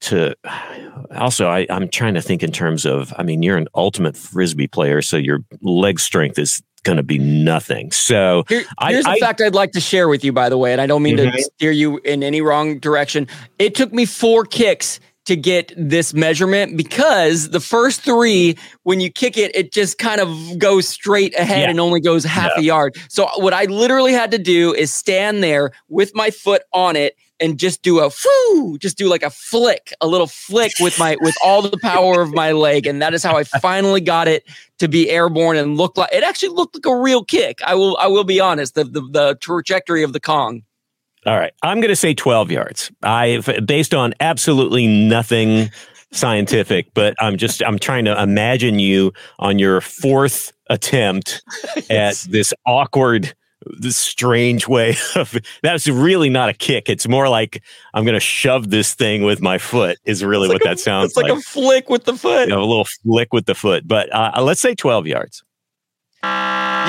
to 0.00 0.34
also 1.14 1.46
I, 1.48 1.66
i'm 1.70 1.88
trying 1.88 2.14
to 2.14 2.22
think 2.22 2.42
in 2.42 2.52
terms 2.52 2.86
of 2.86 3.12
i 3.18 3.22
mean 3.22 3.42
you're 3.42 3.58
an 3.58 3.68
ultimate 3.74 4.16
frisbee 4.16 4.66
player 4.66 5.02
so 5.02 5.16
your 5.16 5.40
leg 5.60 6.00
strength 6.00 6.38
is 6.38 6.62
going 6.84 6.96
to 6.96 7.02
be 7.02 7.18
nothing 7.18 7.90
so 7.92 8.44
Here- 8.48 8.64
here's 8.88 9.04
a 9.04 9.10
I- 9.10 9.18
fact 9.18 9.42
I'd 9.42 9.54
like 9.54 9.72
to 9.72 9.80
share 9.80 10.08
with 10.08 10.24
you, 10.24 10.32
by 10.32 10.48
the 10.48 10.56
way, 10.56 10.72
and 10.72 10.80
I 10.80 10.86
don't 10.86 11.02
mean 11.02 11.18
Mhm. 11.18 11.30
to 11.36 11.42
steer 11.42 11.70
you 11.72 11.98
in 12.06 12.22
any 12.22 12.40
wrong 12.40 12.78
direction. 12.78 13.26
It 13.58 13.74
took 13.74 13.92
me 13.92 14.06
four 14.06 14.46
kicks 14.46 14.98
to 15.26 15.36
get 15.36 15.72
this 15.76 16.14
measurement 16.14 16.76
because 16.76 17.50
the 17.50 17.60
first 17.60 18.00
three, 18.00 18.56
when 18.84 19.00
you 19.00 19.10
kick 19.10 19.36
it, 19.36 19.54
it 19.54 19.72
just 19.72 19.98
kind 19.98 20.20
of 20.20 20.58
goes 20.58 20.88
straight 20.88 21.34
ahead 21.38 21.60
Yeah. 21.60 21.70
and 21.70 21.78
only 21.80 22.00
goes 22.00 22.24
half 22.24 22.50
a 22.56 22.62
yard. 22.62 22.96
So 23.08 23.28
what 23.36 23.52
I 23.52 23.64
literally 23.66 24.12
had 24.12 24.30
to 24.32 24.38
do 24.38 24.74
is 24.74 24.92
stand 24.92 25.42
there 25.42 25.72
with 25.88 26.12
my 26.14 26.30
foot 26.30 26.62
on 26.72 26.96
it 26.96 27.16
and 27.38 27.58
just 27.58 27.82
do 27.82 28.00
a 28.00 28.10
foo, 28.10 28.76
just 28.78 28.98
do 28.98 29.08
like 29.08 29.22
a 29.22 29.30
flick, 29.30 29.92
a 30.00 30.06
little 30.06 30.26
flick 30.26 30.72
with 30.80 30.98
my 30.98 31.16
with 31.20 31.34
all 31.44 31.62
the 31.62 31.78
power 31.78 32.20
of 32.20 32.34
my 32.34 32.52
leg, 32.52 32.86
and 32.86 33.00
that 33.00 33.14
is 33.14 33.22
how 33.22 33.36
I 33.36 33.44
finally 33.44 34.00
got 34.02 34.28
it 34.28 34.44
to 34.78 34.88
be 34.88 35.08
airborne 35.10 35.56
and 35.56 35.78
look 35.78 35.96
like 35.96 36.10
it 36.12 36.22
actually 36.22 36.50
looked 36.50 36.74
like 36.76 36.86
a 36.92 36.96
real 36.98 37.24
kick. 37.24 37.60
I 37.66 37.74
will 37.74 37.96
I 37.98 38.08
will 38.08 38.24
be 38.24 38.40
honest. 38.40 38.74
The 38.74 38.84
the, 38.84 39.00
the 39.00 39.38
trajectory 39.40 40.02
of 40.02 40.12
the 40.12 40.20
Kong. 40.20 40.62
All 41.26 41.36
right. 41.38 41.52
I'm 41.62 41.80
going 41.80 41.90
to 41.90 41.96
say 41.96 42.14
12 42.14 42.50
yards. 42.50 42.90
I 43.02 43.40
based 43.64 43.94
on 43.94 44.14
absolutely 44.20 44.86
nothing 44.86 45.70
scientific 46.12 46.92
but 46.92 47.14
i'm 47.20 47.36
just 47.36 47.62
i'm 47.62 47.78
trying 47.78 48.04
to 48.04 48.20
imagine 48.20 48.80
you 48.80 49.12
on 49.38 49.60
your 49.60 49.80
fourth 49.80 50.52
attempt 50.68 51.40
at 51.88 52.16
this 52.28 52.52
awkward 52.66 53.32
this 53.78 53.96
strange 53.96 54.66
way 54.66 54.96
of 55.14 55.36
that's 55.62 55.86
really 55.86 56.28
not 56.28 56.48
a 56.48 56.52
kick. 56.52 56.88
It's 56.88 57.06
more 57.06 57.28
like 57.28 57.62
i'm 57.94 58.04
going 58.04 58.14
to 58.14 58.18
shove 58.18 58.70
this 58.70 58.92
thing 58.94 59.22
with 59.22 59.40
my 59.40 59.58
foot 59.58 59.98
is 60.04 60.24
really 60.24 60.48
what 60.48 60.54
like 60.54 60.62
a- 60.62 60.68
that 60.70 60.80
sounds 60.80 61.10
It's 61.12 61.16
like, 61.16 61.30
a 61.30 61.36
flick 61.40 61.88
with 61.88 62.02
the 62.06 62.16
foot. 62.16 62.48
you 62.48 62.54
know, 62.56 62.62
a 62.62 62.66
little 62.66 62.86
flick 63.04 63.32
with 63.32 63.46
the 63.46 63.54
foot 63.54 63.86
but 63.86 64.12
uh, 64.12 64.32
let's 64.42 64.60
say 64.60 64.74
12 64.74 65.06
yards 65.06 65.44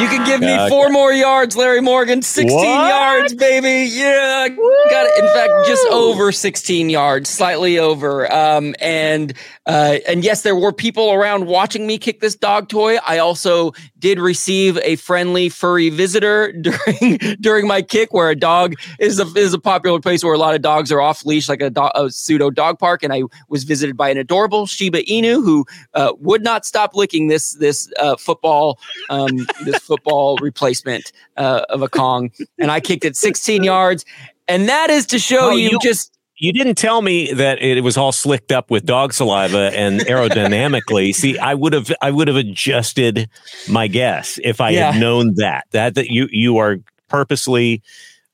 You 0.02 0.08
can 0.08 0.26
give 0.26 0.42
me 0.42 0.70
four 0.70 0.90
more 0.90 1.14
yards, 1.14 1.56
Larry 1.56 1.82
Morgan. 1.82 2.22
16 2.22 2.56
What? 2.56 2.66
yards, 2.66 3.34
baby. 3.36 3.90
Yeah, 3.92 4.48
got 4.48 5.06
it. 5.06 5.24
In 5.24 5.28
fact, 5.30 5.68
just 5.68 5.86
over 5.90 6.32
16 6.32 6.90
yards, 6.90 7.30
slightly 7.30 7.78
over. 7.78 8.32
Um, 8.34 8.74
and 8.80 9.34
uh, 9.68 9.98
and 10.08 10.24
yes, 10.24 10.42
there 10.42 10.56
were 10.56 10.74
people 10.74 11.12
around 11.14 11.46
watching 11.46 11.86
me 11.86 12.00
kick 12.00 12.20
this 12.20 12.36
dog 12.36 12.68
toy. 12.68 12.98
I 13.06 13.20
also 13.20 13.74
did 14.00 14.20
receive 14.20 14.80
a 14.80 14.96
friendly 14.96 15.50
furry 15.50 15.90
visitor 15.90 16.52
during 16.62 17.18
during 17.40 17.68
my 17.68 17.84
kick, 17.84 18.12
where 18.12 18.30
a 18.32 18.36
dog 18.36 18.74
is 19.00 19.20
a 19.20 19.26
is 19.38 19.54
a 19.54 19.60
popular 19.60 20.00
place 20.00 20.24
where 20.24 20.34
a 20.34 20.40
lot 20.40 20.56
of 20.56 20.64
dogs 20.64 20.92
are 20.92 21.00
off 21.00 21.24
leash, 21.26 21.48
like 21.48 21.62
a, 21.62 21.70
do- 21.70 21.92
a 21.94 22.10
pseudo 22.10 22.50
dog 22.50 22.80
park. 22.80 23.04
And 23.04 23.14
I 23.14 23.22
was 23.50 23.64
visited 23.66 23.96
by 23.96 24.10
an 24.10 24.18
adorable 24.18 24.66
Shiba 24.66 25.04
Inu 25.04 25.44
who 25.44 25.66
uh, 25.94 26.14
would 26.18 26.42
not 26.44 26.66
stop 26.66 26.96
licking 26.96 27.28
this 27.28 27.54
this 27.54 27.92
uh, 28.00 28.16
football 28.16 28.80
um, 29.12 29.46
this 29.64 29.78
football 29.95 30.38
replacement 30.38 31.12
uh, 31.36 31.65
of 31.67 31.82
a 31.82 31.89
Kong, 31.89 32.32
and 32.58 32.71
I 32.71 32.80
kicked 32.80 33.04
it 33.04 33.17
16 33.17 33.62
yards, 33.63 34.06
and 34.47 34.69
that 34.69 34.89
is 34.89 35.06
to 35.08 35.19
show 35.19 35.49
Oh, 35.49 35.51
you 35.51 35.71
you- 35.71 35.80
just 35.82 36.17
you 36.38 36.51
didn't 36.54 36.75
tell 36.75 37.01
me 37.04 37.32
that 37.34 37.62
it 37.62 37.84
was 37.84 37.97
all 37.97 38.12
slicked 38.12 38.51
up 38.51 38.71
with 38.71 38.84
dog 38.86 39.13
saliva 39.13 39.69
and 39.77 39.99
aerodynamically. 40.01 41.13
See, 41.21 41.38
I 41.38 41.54
would 41.54 41.73
have 41.73 41.91
I 42.01 42.10
would 42.10 42.27
have 42.30 42.38
adjusted 42.38 43.30
my 43.69 43.88
guess 43.88 44.39
if 44.43 44.62
I 44.62 44.69
Yeah. 44.71 44.91
had 44.93 45.01
known 45.01 45.34
that 45.36 45.65
that 45.71 45.95
that 45.95 46.08
you 46.10 46.27
you 46.32 46.58
are 46.58 46.77
purposely 47.10 47.82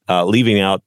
uh, 0.08 0.24
leaving 0.26 0.60
out 0.60 0.84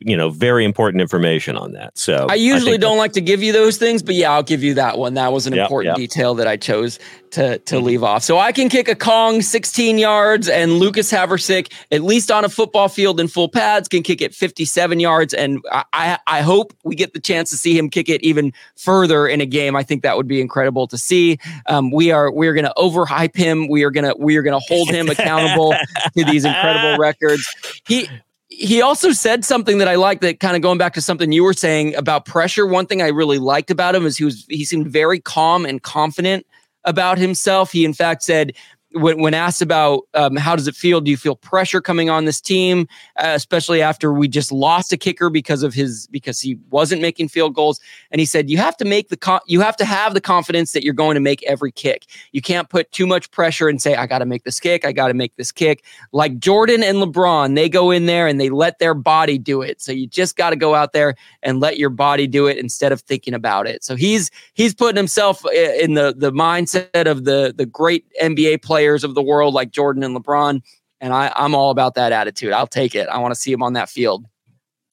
you 0.00 0.16
know, 0.16 0.30
very 0.30 0.64
important 0.64 1.00
information 1.00 1.56
on 1.56 1.72
that. 1.72 1.96
So 1.98 2.26
I 2.30 2.34
usually 2.34 2.74
I 2.74 2.78
don't 2.78 2.98
like 2.98 3.12
to 3.12 3.20
give 3.20 3.42
you 3.42 3.52
those 3.52 3.76
things, 3.76 4.02
but 4.02 4.14
yeah, 4.14 4.32
I'll 4.32 4.42
give 4.42 4.62
you 4.62 4.74
that 4.74 4.98
one. 4.98 5.14
That 5.14 5.32
was 5.32 5.46
an 5.46 5.54
yep, 5.54 5.64
important 5.64 5.92
yep. 5.92 5.96
detail 5.96 6.34
that 6.36 6.46
I 6.46 6.56
chose 6.56 6.98
to 7.32 7.58
to 7.58 7.74
mm-hmm. 7.76 7.84
leave 7.84 8.02
off. 8.02 8.22
So 8.22 8.38
I 8.38 8.52
can 8.52 8.68
kick 8.68 8.88
a 8.88 8.94
Kong 8.94 9.42
16 9.42 9.98
yards, 9.98 10.48
and 10.48 10.74
Lucas 10.74 11.12
Havrisik, 11.12 11.72
at 11.90 12.02
least 12.02 12.30
on 12.30 12.44
a 12.44 12.48
football 12.48 12.88
field 12.88 13.20
in 13.20 13.28
full 13.28 13.48
pads, 13.48 13.88
can 13.88 14.02
kick 14.02 14.20
it 14.20 14.34
57 14.34 15.00
yards. 15.00 15.34
And 15.34 15.60
I 15.92 16.18
I 16.26 16.40
hope 16.40 16.72
we 16.84 16.94
get 16.94 17.12
the 17.12 17.20
chance 17.20 17.50
to 17.50 17.56
see 17.56 17.76
him 17.76 17.90
kick 17.90 18.08
it 18.08 18.22
even 18.22 18.52
further 18.76 19.26
in 19.26 19.40
a 19.40 19.46
game. 19.46 19.76
I 19.76 19.82
think 19.82 20.02
that 20.02 20.16
would 20.16 20.28
be 20.28 20.40
incredible 20.40 20.86
to 20.88 20.96
see. 20.96 21.38
Um, 21.66 21.90
we 21.90 22.10
are 22.10 22.30
we 22.30 22.46
are 22.48 22.54
going 22.54 22.64
to 22.64 22.74
overhype 22.78 23.36
him. 23.36 23.68
We 23.68 23.84
are 23.84 23.90
gonna 23.90 24.14
we 24.18 24.36
are 24.36 24.42
gonna 24.42 24.60
hold 24.68 24.88
him 24.88 25.08
accountable 25.08 25.74
to 26.16 26.24
these 26.24 26.44
incredible 26.44 26.98
records. 26.98 27.48
He 27.86 28.08
he 28.48 28.82
also 28.82 29.12
said 29.12 29.44
something 29.44 29.78
that 29.78 29.88
I 29.88 29.94
like 29.96 30.20
that 30.20 30.40
kind 30.40 30.54
of 30.56 30.62
going 30.62 30.78
back 30.78 30.94
to 30.94 31.00
something 31.00 31.32
you 31.32 31.42
were 31.42 31.52
saying 31.52 31.94
about 31.94 32.24
pressure. 32.24 32.66
One 32.66 32.86
thing 32.86 33.02
I 33.02 33.08
really 33.08 33.38
liked 33.38 33.70
about 33.70 33.94
him 33.94 34.06
is 34.06 34.16
he 34.16 34.24
was 34.24 34.44
he 34.48 34.64
seemed 34.64 34.88
very 34.88 35.20
calm 35.20 35.64
and 35.66 35.82
confident 35.82 36.46
about 36.84 37.18
himself. 37.18 37.72
He 37.72 37.84
in 37.84 37.94
fact 37.94 38.22
said 38.22 38.52
when, 38.94 39.20
when 39.20 39.34
asked 39.34 39.60
about 39.60 40.04
um, 40.14 40.36
how 40.36 40.54
does 40.54 40.68
it 40.68 40.74
feel, 40.74 41.00
do 41.00 41.10
you 41.10 41.16
feel 41.16 41.34
pressure 41.34 41.80
coming 41.80 42.10
on 42.10 42.24
this 42.24 42.40
team, 42.40 42.86
uh, 43.16 43.32
especially 43.34 43.82
after 43.82 44.12
we 44.12 44.28
just 44.28 44.52
lost 44.52 44.92
a 44.92 44.96
kicker 44.96 45.30
because 45.30 45.62
of 45.62 45.74
his 45.74 46.06
because 46.08 46.40
he 46.40 46.56
wasn't 46.70 47.02
making 47.02 47.28
field 47.28 47.54
goals? 47.54 47.80
And 48.10 48.20
he 48.20 48.26
said 48.26 48.48
you 48.48 48.56
have 48.58 48.76
to 48.76 48.84
make 48.84 49.08
the 49.08 49.40
you 49.46 49.60
have 49.60 49.76
to 49.78 49.84
have 49.84 50.14
the 50.14 50.20
confidence 50.20 50.72
that 50.72 50.84
you're 50.84 50.94
going 50.94 51.14
to 51.14 51.20
make 51.20 51.42
every 51.42 51.72
kick. 51.72 52.06
You 52.32 52.40
can't 52.40 52.68
put 52.68 52.90
too 52.92 53.06
much 53.06 53.30
pressure 53.30 53.68
and 53.68 53.82
say 53.82 53.96
I 53.96 54.06
got 54.06 54.20
to 54.20 54.26
make 54.26 54.44
this 54.44 54.60
kick, 54.60 54.84
I 54.84 54.92
got 54.92 55.08
to 55.08 55.14
make 55.14 55.34
this 55.36 55.50
kick. 55.50 55.84
Like 56.12 56.38
Jordan 56.38 56.82
and 56.82 56.98
LeBron, 56.98 57.56
they 57.56 57.68
go 57.68 57.90
in 57.90 58.06
there 58.06 58.28
and 58.28 58.40
they 58.40 58.48
let 58.48 58.78
their 58.78 58.94
body 58.94 59.38
do 59.38 59.60
it. 59.60 59.80
So 59.80 59.90
you 59.90 60.06
just 60.06 60.36
got 60.36 60.50
to 60.50 60.56
go 60.56 60.74
out 60.74 60.92
there 60.92 61.16
and 61.42 61.58
let 61.58 61.78
your 61.78 61.90
body 61.90 62.26
do 62.28 62.46
it 62.46 62.58
instead 62.58 62.92
of 62.92 63.00
thinking 63.00 63.34
about 63.34 63.66
it. 63.66 63.82
So 63.82 63.96
he's 63.96 64.30
he's 64.54 64.74
putting 64.74 64.96
himself 64.96 65.44
in 65.52 65.94
the 65.94 66.14
the 66.16 66.30
mindset 66.30 67.10
of 67.10 67.24
the 67.24 67.52
the 67.56 67.66
great 67.66 68.04
NBA 68.22 68.62
player 68.62 68.83
players 68.84 69.02
of 69.02 69.14
the 69.14 69.22
world 69.22 69.54
like 69.54 69.70
Jordan 69.70 70.02
and 70.02 70.14
LeBron. 70.14 70.62
And 71.00 71.12
I, 71.14 71.32
I'm 71.34 71.54
all 71.54 71.70
about 71.70 71.94
that 71.94 72.12
attitude. 72.12 72.52
I'll 72.52 72.66
take 72.66 72.94
it. 72.94 73.08
I 73.08 73.18
want 73.18 73.34
to 73.34 73.40
see 73.40 73.50
him 73.50 73.62
on 73.62 73.72
that 73.74 73.88
field. 73.88 74.26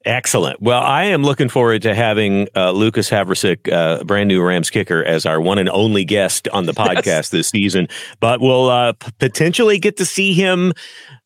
Excellent. 0.06 0.62
Well, 0.62 0.82
I 0.82 1.04
am 1.04 1.24
looking 1.24 1.50
forward 1.50 1.82
to 1.84 1.94
having 1.94 2.48
uh, 2.56 2.72
Lucas 2.72 3.10
Havrisik, 3.10 3.72
uh, 3.72 4.04
brand 4.04 4.30
new 4.30 4.42
Rams 4.42 4.70
kicker, 4.70 5.04
as 5.04 5.26
our 5.26 5.40
one 5.40 5.60
and 5.60 5.70
only 5.70 6.06
guest 6.06 6.48
on 6.48 6.66
the 6.66 6.72
podcast 6.74 7.06
yes. 7.06 7.30
this 7.30 7.50
season. 7.50 7.88
But 8.20 8.40
we'll 8.40 8.70
uh, 8.70 8.94
p- 8.94 9.12
potentially 9.20 9.78
get 9.78 9.98
to 9.98 10.06
see 10.06 10.34
him 10.34 10.74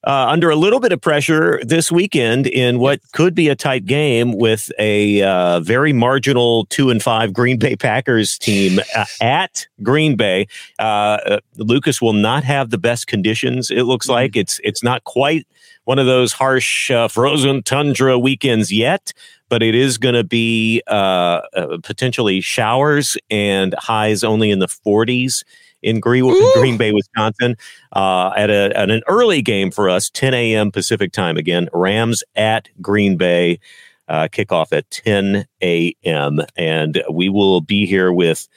uh, 0.05 0.27
under 0.29 0.49
a 0.49 0.55
little 0.55 0.79
bit 0.79 0.91
of 0.91 1.01
pressure 1.01 1.59
this 1.63 1.91
weekend 1.91 2.45
in 2.45 2.79
what 2.79 2.99
could 3.11 3.33
be 3.33 3.49
a 3.49 3.55
tight 3.55 3.85
game 3.85 4.33
with 4.37 4.71
a 4.77 5.21
uh, 5.23 5.59
very 5.61 5.93
marginal 5.93 6.65
two 6.67 6.89
and 6.89 7.01
five 7.01 7.33
Green 7.33 7.57
Bay 7.57 7.75
Packers 7.75 8.37
team 8.37 8.79
uh, 8.95 9.05
at 9.19 9.67
Green 9.81 10.15
Bay. 10.15 10.47
Uh, 10.77 11.39
Lucas 11.57 12.01
will 12.01 12.13
not 12.13 12.43
have 12.43 12.69
the 12.69 12.77
best 12.77 13.07
conditions. 13.07 13.71
It 13.71 13.83
looks 13.83 14.05
mm-hmm. 14.05 14.13
like 14.13 14.35
it's 14.35 14.59
it's 14.63 14.83
not 14.83 15.03
quite 15.05 15.47
one 15.85 15.99
of 15.99 16.05
those 16.05 16.33
harsh 16.33 16.91
uh, 16.91 17.07
frozen 17.07 17.63
tundra 17.63 18.17
weekends 18.19 18.71
yet. 18.71 19.11
But 19.47 19.61
it 19.61 19.75
is 19.75 19.99
going 19.99 20.15
to 20.15 20.23
be 20.23 20.81
uh, 20.87 21.41
potentially 21.83 22.41
showers 22.41 23.15
and 23.29 23.75
highs 23.77 24.23
only 24.23 24.49
in 24.49 24.57
the 24.57 24.65
40s 24.65 25.43
in 25.85 25.99
Green, 25.99 26.25
Green 26.55 26.77
Bay, 26.77 26.91
Wisconsin, 26.91 27.55
uh, 27.93 28.31
at, 28.35 28.49
a, 28.49 28.75
at 28.75 28.89
an 28.89 29.03
early 29.07 29.41
game 29.41 29.69
for 29.69 29.87
us, 29.87 30.09
10 30.09 30.33
a.m. 30.33 30.71
Pacific 30.71 31.11
time. 31.11 31.37
Again, 31.37 31.69
Rams 31.71 32.23
at 32.35 32.67
Green 32.81 33.17
Bay, 33.17 33.59
uh, 34.07 34.27
kickoff 34.31 34.73
at 34.73 34.89
10 34.89 35.45
a.m. 35.61 36.41
And 36.57 37.03
we 37.11 37.29
will 37.29 37.61
be 37.61 37.85
here 37.85 38.11
with 38.11 38.47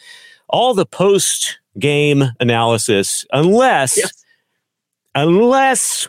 all 0.49 0.73
the 0.73 0.87
post 0.87 1.61
game 1.79 2.25
analysis, 2.41 3.27
unless, 3.31 3.99
yes. 3.99 4.25
unless 5.15 6.09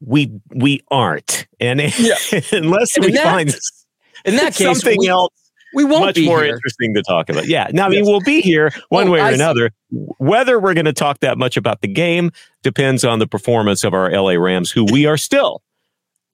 we 0.00 0.30
we 0.54 0.82
aren't, 0.90 1.46
and 1.58 1.80
yeah. 1.98 2.14
unless 2.52 2.96
and 2.96 3.04
we 3.04 3.12
that, 3.12 3.24
find 3.24 3.54
in 4.24 4.36
that 4.36 4.54
case 4.54 4.66
something 4.66 4.98
we, 4.98 5.08
else 5.08 5.34
we 5.74 5.84
won't 5.84 6.04
much 6.04 6.18
more 6.24 6.42
here. 6.42 6.54
interesting 6.54 6.94
to 6.94 7.02
talk 7.02 7.28
about. 7.28 7.46
Yeah. 7.46 7.68
Now, 7.72 7.86
I 7.86 7.88
mean, 7.88 8.00
yes. 8.00 8.06
we'll 8.06 8.20
be 8.20 8.40
here 8.40 8.72
one 8.88 9.06
well, 9.06 9.14
way 9.14 9.20
or 9.20 9.24
I 9.24 9.32
another. 9.32 9.70
See. 9.90 9.98
Whether 10.18 10.58
we're 10.58 10.74
going 10.74 10.86
to 10.86 10.92
talk 10.92 11.20
that 11.20 11.38
much 11.38 11.56
about 11.56 11.80
the 11.80 11.88
game 11.88 12.30
depends 12.62 13.04
on 13.04 13.18
the 13.18 13.26
performance 13.26 13.84
of 13.84 13.94
our 13.94 14.10
LA 14.10 14.32
Rams, 14.32 14.70
who 14.70 14.84
we 14.84 15.06
are 15.06 15.16
still, 15.16 15.62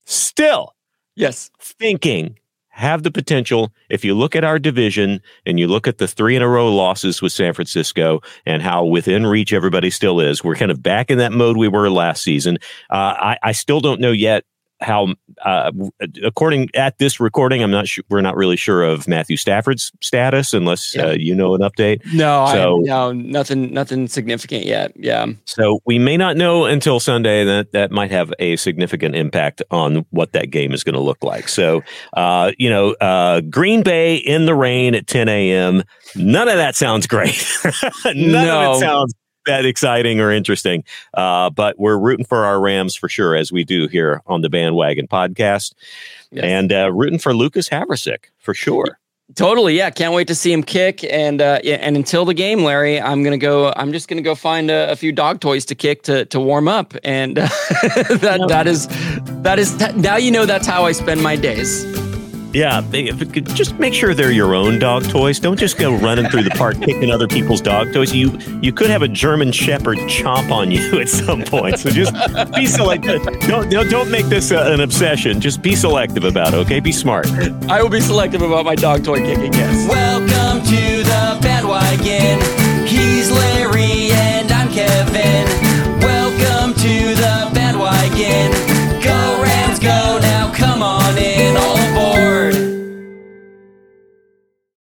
still, 0.05 0.75
yes, 1.15 1.51
thinking 1.61 2.39
have 2.77 3.03
the 3.03 3.11
potential. 3.11 3.73
If 3.89 4.05
you 4.05 4.15
look 4.15 4.37
at 4.37 4.45
our 4.45 4.59
division 4.59 5.23
and 5.47 5.59
you 5.59 5.67
look 5.67 5.89
at 5.89 5.97
the 5.97 6.07
three 6.07 6.37
in 6.37 6.43
a 6.43 6.49
row 6.49 6.73
losses 6.73 7.23
with 7.23 7.33
San 7.33 7.55
Francisco 7.55 8.21
and 8.45 8.63
how 8.63 8.85
within 8.85 9.27
reach 9.27 9.55
everybody 9.55 9.89
still 9.89 10.21
is, 10.21 10.45
we're 10.45 10.57
kind 10.57 10.71
of 10.71 10.83
back 10.83 11.11
in 11.11 11.17
that 11.17 11.33
mode 11.33 11.57
we 11.57 11.69
were 11.69 11.89
last 11.89 12.23
season. 12.23 12.59
Uh, 12.91 13.15
I, 13.17 13.39
I 13.43 13.53
still 13.53 13.81
don't 13.81 13.99
know 13.99 14.13
yet 14.13 14.45
how, 14.81 15.15
uh, 15.45 15.73
according 16.23 16.69
at 16.75 16.99
this 16.99 17.19
recording, 17.19 17.63
I'm 17.63 17.71
not 17.71 17.89
sure. 17.89 18.05
We're 18.11 18.21
not 18.21 18.37
really 18.37 18.57
sure 18.57 18.83
of 18.83 19.09
Matthew 19.09 19.37
Stafford's 19.37 19.93
status, 20.03 20.53
unless 20.53 20.95
yeah. 20.95 21.07
uh, 21.07 21.13
you 21.13 21.35
know 21.35 21.55
an 21.55 21.61
update. 21.61 22.05
No, 22.13 22.47
so, 22.53 22.79
I, 22.79 22.83
no, 22.83 23.13
nothing, 23.13 23.73
nothing 23.73 24.09
significant 24.09 24.65
yet. 24.65 24.93
Yeah. 24.97 25.27
So 25.45 25.81
we 25.87 25.99
may 25.99 26.17
not 26.17 26.37
know 26.37 26.65
until 26.65 27.01
Sunday. 27.01 27.45
That 27.45 27.73
that 27.73 27.91
might 27.91 28.11
have 28.11 28.33
a 28.39 28.57
significant 28.57 29.15
impact 29.15 29.63
on 29.71 30.05
what 30.11 30.33
that 30.33 30.51
game 30.51 30.73
is 30.73 30.85
going 30.85 30.95
to 30.95 31.01
look 31.01 31.23
like. 31.25 31.49
So, 31.49 31.83
uh, 32.15 32.53
you 32.59 32.69
know, 32.69 32.93
uh, 32.95 33.41
Green 33.43 33.83
Bay 33.83 34.17
in 34.17 34.47
the 34.47 34.55
rain 34.55 34.95
at 34.95 35.07
10 35.07 35.29
a.m. 35.29 35.83
None 36.15 36.49
of 36.49 36.57
that 36.57 36.77
sounds 36.77 37.07
great. 37.07 37.47
None 38.05 38.31
no. 38.31 38.73
of 38.73 38.77
it 38.77 38.81
sounds 38.81 39.15
that 39.47 39.65
exciting 39.65 40.21
or 40.21 40.31
interesting. 40.31 40.85
Uh, 41.15 41.51
but 41.51 41.79
we're 41.79 41.99
rooting 41.99 42.25
for 42.25 42.45
our 42.45 42.61
Rams 42.61 42.95
for 42.95 43.09
sure, 43.09 43.35
as 43.35 43.51
we 43.51 43.65
do 43.65 43.89
here 43.89 44.23
on 44.27 44.43
the 44.43 44.49
Bandwagon 44.49 45.09
Podcast, 45.09 45.75
yes. 46.31 46.45
and 46.45 46.73
uh, 46.73 46.93
rooting 46.93 47.19
for 47.19 47.35
Lucas 47.35 47.69
Havrisik 47.69 48.27
for 48.39 48.55
sure. 48.55 48.99
Totally, 49.35 49.77
yeah. 49.77 49.91
Can't 49.91 50.15
wait 50.15 50.29
to 50.29 50.37
see 50.37 50.53
him 50.53 50.63
kick. 50.63 51.03
And 51.03 51.43
uh, 51.43 51.59
yeah, 51.65 51.77
and 51.77 51.97
until 51.97 52.25
the 52.25 52.35
game, 52.35 52.63
Larry, 52.63 53.01
I'm 53.01 53.25
gonna 53.25 53.37
go. 53.37 53.73
I'm 53.77 53.93
just 53.93 54.07
gonna 54.07 54.23
go 54.23 54.37
find 54.37 54.71
a, 54.71 54.91
a 54.93 54.95
few 54.95 55.11
dog 55.11 55.41
toys 55.41 55.65
to 55.67 55.75
kick 55.75 56.03
to 56.05 56.27
to 56.27 56.39
warm 56.39 56.69
up. 56.69 56.95
And 57.03 57.41
uh, 57.41 57.49
that 58.21 58.47
that 58.49 58.69
is 58.69 58.87
that 59.43 59.59
is 59.59 59.77
now 59.97 60.17
you 60.17 60.31
know 60.31 60.47
that's 60.47 60.67
how 60.67 60.85
I 60.85 60.93
spend 60.93 61.25
my 61.25 61.35
days. 61.35 62.06
Yeah, 62.53 62.81
just 63.55 63.75
make 63.79 63.93
sure 63.93 64.15
they're 64.15 64.31
your 64.31 64.55
own 64.55 64.79
dog 64.79 65.05
toys. 65.09 65.39
Don't 65.39 65.59
just 65.59 65.79
go 65.79 65.95
running 65.97 66.29
through 66.29 66.45
the 66.45 66.51
park 66.51 66.81
picking 66.81 67.11
other 67.11 67.29
people's 67.29 67.61
dog 67.61 67.93
toys. 67.93 68.15
You 68.15 68.39
you 68.63 68.73
could 68.73 68.89
have 68.89 69.03
a 69.03 69.09
German 69.09 69.53
Shepherd 69.53 69.99
chomp 69.99 70.51
on 70.51 70.71
you 70.71 71.01
at 71.01 71.09
some 71.09 71.43
point. 71.43 71.79
So 71.79 71.91
just 71.91 72.15
be 72.55 72.67
selective. 72.67 73.23
Don't 73.41 73.71
don't 73.71 74.11
make 74.11 74.27
this 74.27 74.51
a, 74.51 74.73
an 74.73 74.81
obsession. 74.81 75.41
Just 75.41 75.63
be 75.63 75.77
selective 75.77 76.25
about 76.25 76.55
it. 76.55 76.57
Okay, 76.59 76.81
be 76.81 76.93
smart. 76.93 77.27
I 77.69 77.83
will 77.83 77.91
be 77.91 78.01
selective 78.01 78.43
about 78.43 78.65
my 78.65 78.75
dog 78.75 79.05
toy 79.05 79.19
kicking. 79.19 79.53
Yes. 79.53 79.89
Welcome 79.89 80.65
to 80.67 81.03
the 81.03 81.39
bandwagon 81.43 82.66